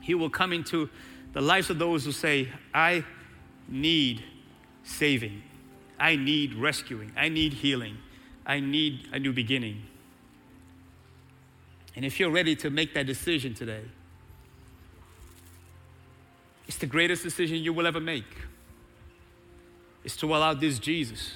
He 0.00 0.14
will 0.14 0.30
come 0.30 0.52
into 0.52 0.88
the 1.36 1.42
lives 1.42 1.68
of 1.68 1.78
those 1.78 2.02
who 2.06 2.12
say, 2.12 2.48
I 2.72 3.04
need 3.68 4.24
saving. 4.84 5.42
I 6.00 6.16
need 6.16 6.54
rescuing. 6.54 7.12
I 7.14 7.28
need 7.28 7.52
healing. 7.52 7.98
I 8.46 8.60
need 8.60 9.06
a 9.12 9.18
new 9.18 9.34
beginning. 9.34 9.82
And 11.94 12.06
if 12.06 12.18
you're 12.18 12.30
ready 12.30 12.56
to 12.56 12.70
make 12.70 12.94
that 12.94 13.04
decision 13.04 13.52
today, 13.52 13.82
it's 16.66 16.78
the 16.78 16.86
greatest 16.86 17.22
decision 17.22 17.58
you 17.58 17.74
will 17.74 17.86
ever 17.86 18.00
make. 18.00 18.34
It's 20.04 20.16
to 20.16 20.34
allow 20.34 20.54
this 20.54 20.78
Jesus 20.78 21.34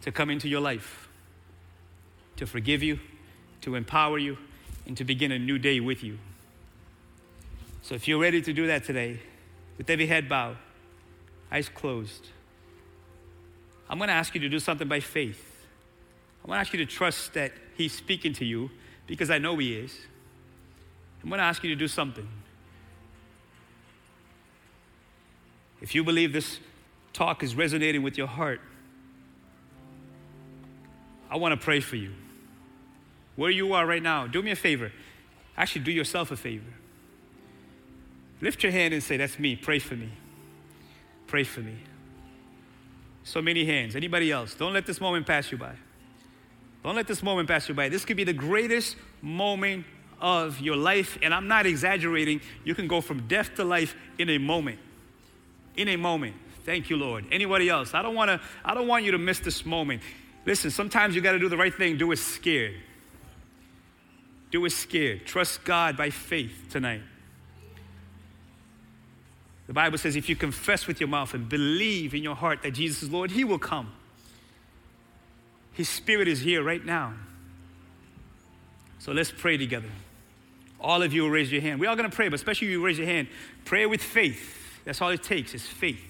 to 0.00 0.10
come 0.10 0.30
into 0.30 0.48
your 0.48 0.62
life, 0.62 1.10
to 2.36 2.46
forgive 2.46 2.82
you, 2.82 2.98
to 3.60 3.74
empower 3.74 4.16
you, 4.16 4.38
and 4.86 4.96
to 4.96 5.04
begin 5.04 5.32
a 5.32 5.38
new 5.38 5.58
day 5.58 5.80
with 5.80 6.02
you. 6.02 6.18
So 7.84 7.94
if 7.94 8.08
you're 8.08 8.18
ready 8.18 8.40
to 8.40 8.52
do 8.54 8.68
that 8.68 8.84
today, 8.84 9.20
with 9.76 9.90
every 9.90 10.06
head 10.06 10.26
bowed, 10.26 10.56
eyes 11.52 11.68
closed, 11.68 12.28
I'm 13.90 13.98
going 13.98 14.08
to 14.08 14.14
ask 14.14 14.34
you 14.34 14.40
to 14.40 14.48
do 14.48 14.58
something 14.58 14.88
by 14.88 15.00
faith. 15.00 15.66
I'm 16.42 16.48
going 16.48 16.56
to 16.56 16.60
ask 16.62 16.72
you 16.72 16.78
to 16.78 16.90
trust 16.90 17.34
that 17.34 17.52
He's 17.76 17.92
speaking 17.92 18.32
to 18.34 18.44
you 18.46 18.70
because 19.06 19.30
I 19.30 19.36
know 19.36 19.54
He 19.58 19.74
is. 19.74 19.94
I'm 21.22 21.28
going 21.28 21.40
to 21.40 21.44
ask 21.44 21.62
you 21.62 21.68
to 21.68 21.76
do 21.76 21.86
something. 21.86 22.26
If 25.82 25.94
you 25.94 26.04
believe 26.04 26.32
this 26.32 26.60
talk 27.12 27.42
is 27.42 27.54
resonating 27.54 28.02
with 28.02 28.16
your 28.16 28.28
heart, 28.28 28.62
I 31.30 31.36
want 31.36 31.52
to 31.52 31.62
pray 31.62 31.80
for 31.80 31.96
you. 31.96 32.12
Where 33.36 33.50
you 33.50 33.74
are 33.74 33.84
right 33.84 34.02
now, 34.02 34.26
do 34.26 34.40
me 34.40 34.52
a 34.52 34.56
favor. 34.56 34.90
Actually, 35.54 35.84
do 35.84 35.92
yourself 35.92 36.30
a 36.30 36.36
favor. 36.36 36.72
Lift 38.44 38.62
your 38.62 38.72
hand 38.72 38.92
and 38.92 39.02
say, 39.02 39.16
That's 39.16 39.38
me. 39.38 39.56
Pray 39.56 39.78
for 39.78 39.96
me. 39.96 40.10
Pray 41.26 41.44
for 41.44 41.60
me. 41.60 41.78
So 43.22 43.40
many 43.40 43.64
hands. 43.64 43.96
Anybody 43.96 44.30
else? 44.30 44.54
Don't 44.54 44.74
let 44.74 44.84
this 44.84 45.00
moment 45.00 45.26
pass 45.26 45.50
you 45.50 45.56
by. 45.56 45.72
Don't 46.82 46.94
let 46.94 47.06
this 47.06 47.22
moment 47.22 47.48
pass 47.48 47.70
you 47.70 47.74
by. 47.74 47.88
This 47.88 48.04
could 48.04 48.18
be 48.18 48.24
the 48.24 48.34
greatest 48.34 48.96
moment 49.22 49.86
of 50.20 50.60
your 50.60 50.76
life, 50.76 51.18
and 51.22 51.32
I'm 51.32 51.48
not 51.48 51.64
exaggerating. 51.64 52.42
You 52.64 52.74
can 52.74 52.86
go 52.86 53.00
from 53.00 53.26
death 53.28 53.54
to 53.54 53.64
life 53.64 53.96
in 54.18 54.28
a 54.28 54.36
moment. 54.36 54.78
In 55.76 55.88
a 55.88 55.96
moment. 55.96 56.36
Thank 56.66 56.90
you, 56.90 56.98
Lord. 56.98 57.24
Anybody 57.32 57.70
else? 57.70 57.94
I 57.94 58.02
don't 58.02 58.14
want 58.14 58.28
to. 58.28 58.38
I 58.62 58.74
don't 58.74 58.86
want 58.86 59.04
you 59.04 59.12
to 59.12 59.18
miss 59.18 59.38
this 59.38 59.64
moment. 59.64 60.02
Listen, 60.44 60.70
sometimes 60.70 61.14
you 61.14 61.22
got 61.22 61.32
to 61.32 61.38
do 61.38 61.48
the 61.48 61.56
right 61.56 61.74
thing. 61.74 61.96
Do 61.96 62.12
it 62.12 62.18
scared. 62.18 62.74
Do 64.50 64.62
it 64.66 64.70
scared. 64.72 65.24
Trust 65.24 65.64
God 65.64 65.96
by 65.96 66.10
faith 66.10 66.66
tonight. 66.68 67.00
The 69.66 69.72
Bible 69.72 69.98
says 69.98 70.16
if 70.16 70.28
you 70.28 70.36
confess 70.36 70.86
with 70.86 71.00
your 71.00 71.08
mouth 71.08 71.34
and 71.34 71.48
believe 71.48 72.14
in 72.14 72.22
your 72.22 72.36
heart 72.36 72.62
that 72.62 72.72
Jesus 72.72 73.02
is 73.04 73.10
Lord, 73.10 73.30
He 73.30 73.44
will 73.44 73.58
come. 73.58 73.92
His 75.72 75.88
Spirit 75.88 76.28
is 76.28 76.40
here 76.40 76.62
right 76.62 76.84
now. 76.84 77.14
So 78.98 79.12
let's 79.12 79.30
pray 79.30 79.56
together. 79.56 79.88
All 80.80 81.02
of 81.02 81.12
you 81.12 81.22
will 81.22 81.30
raise 81.30 81.50
your 81.50 81.62
hand. 81.62 81.80
We're 81.80 81.94
going 81.96 82.08
to 82.08 82.14
pray, 82.14 82.28
but 82.28 82.34
especially 82.34 82.68
you 82.68 82.84
raise 82.84 82.98
your 82.98 83.06
hand. 83.06 83.28
Pray 83.64 83.86
with 83.86 84.02
faith. 84.02 84.80
That's 84.84 85.00
all 85.00 85.08
it 85.08 85.22
takes 85.22 85.54
is 85.54 85.66
faith. 85.66 86.00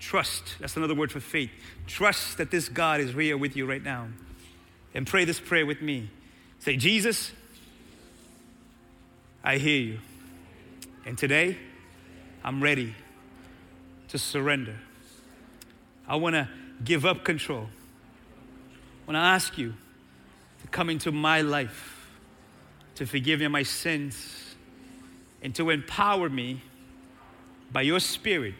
Trust. 0.00 0.56
That's 0.58 0.76
another 0.76 0.94
word 0.94 1.12
for 1.12 1.20
faith. 1.20 1.50
Trust 1.86 2.38
that 2.38 2.50
this 2.50 2.68
God 2.68 3.00
is 3.00 3.14
here 3.14 3.36
with 3.36 3.56
you 3.56 3.66
right 3.66 3.82
now. 3.82 4.08
And 4.94 5.06
pray 5.06 5.24
this 5.24 5.38
prayer 5.38 5.64
with 5.64 5.80
me. 5.80 6.10
Say, 6.58 6.76
Jesus, 6.76 7.30
I 9.44 9.58
hear 9.58 9.80
you. 9.80 9.98
And 11.06 11.16
today, 11.16 11.56
I'm 12.42 12.62
ready 12.62 12.94
to 14.08 14.18
surrender. 14.18 14.76
I 16.08 16.16
want 16.16 16.34
to 16.34 16.48
give 16.84 17.04
up 17.04 17.24
control. 17.24 17.68
I 17.68 19.06
want 19.06 19.16
to 19.16 19.20
ask 19.20 19.58
you 19.58 19.74
to 20.62 20.68
come 20.68 20.90
into 20.90 21.12
my 21.12 21.42
life, 21.42 22.10
to 22.96 23.06
forgive 23.06 23.40
me 23.40 23.48
my 23.48 23.62
sins, 23.62 24.54
and 25.42 25.54
to 25.54 25.70
empower 25.70 26.28
me 26.28 26.62
by 27.72 27.82
your 27.82 28.00
Spirit 28.00 28.54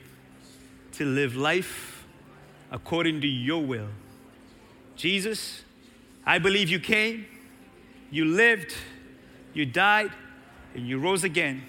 to 0.92 1.04
live 1.04 1.36
life 1.36 2.04
according 2.70 3.20
to 3.20 3.26
your 3.26 3.62
will. 3.62 3.88
Jesus, 4.96 5.62
I 6.26 6.38
believe 6.38 6.68
you 6.68 6.78
came, 6.78 7.26
you 8.10 8.24
lived, 8.24 8.74
you 9.54 9.64
died, 9.66 10.10
and 10.74 10.86
you 10.86 10.98
rose 10.98 11.24
again 11.24 11.62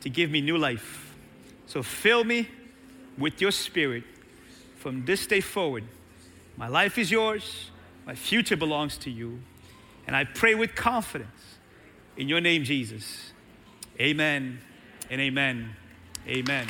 to 0.00 0.08
give 0.08 0.30
me 0.30 0.40
new 0.40 0.58
life. 0.58 1.03
So 1.74 1.82
fill 1.82 2.22
me 2.22 2.46
with 3.18 3.40
your 3.40 3.50
spirit 3.50 4.04
from 4.76 5.04
this 5.06 5.26
day 5.26 5.40
forward. 5.40 5.82
My 6.56 6.68
life 6.68 6.98
is 6.98 7.10
yours, 7.10 7.72
my 8.06 8.14
future 8.14 8.56
belongs 8.56 8.96
to 8.98 9.10
you. 9.10 9.40
And 10.06 10.14
I 10.14 10.22
pray 10.22 10.54
with 10.54 10.76
confidence 10.76 11.56
in 12.16 12.28
your 12.28 12.40
name, 12.40 12.62
Jesus. 12.62 13.32
Amen 14.00 14.60
and 15.10 15.20
amen. 15.20 15.74
Amen. 16.28 16.68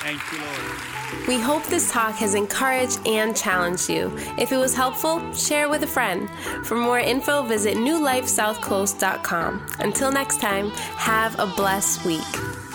Thank 0.00 0.20
you, 0.30 0.38
Lord. 0.38 1.26
We 1.26 1.40
hope 1.40 1.64
this 1.64 1.90
talk 1.90 2.16
has 2.16 2.34
encouraged 2.34 3.06
and 3.06 3.34
challenged 3.34 3.88
you. 3.88 4.14
If 4.36 4.52
it 4.52 4.58
was 4.58 4.74
helpful, 4.74 5.32
share 5.32 5.64
it 5.64 5.70
with 5.70 5.82
a 5.82 5.86
friend. 5.86 6.28
For 6.66 6.76
more 6.76 6.98
info, 6.98 7.42
visit 7.42 7.78
newlifesouthcoast.com. 7.78 9.66
Until 9.78 10.12
next 10.12 10.42
time, 10.42 10.72
have 10.72 11.38
a 11.38 11.46
blessed 11.46 12.04
week. 12.04 12.65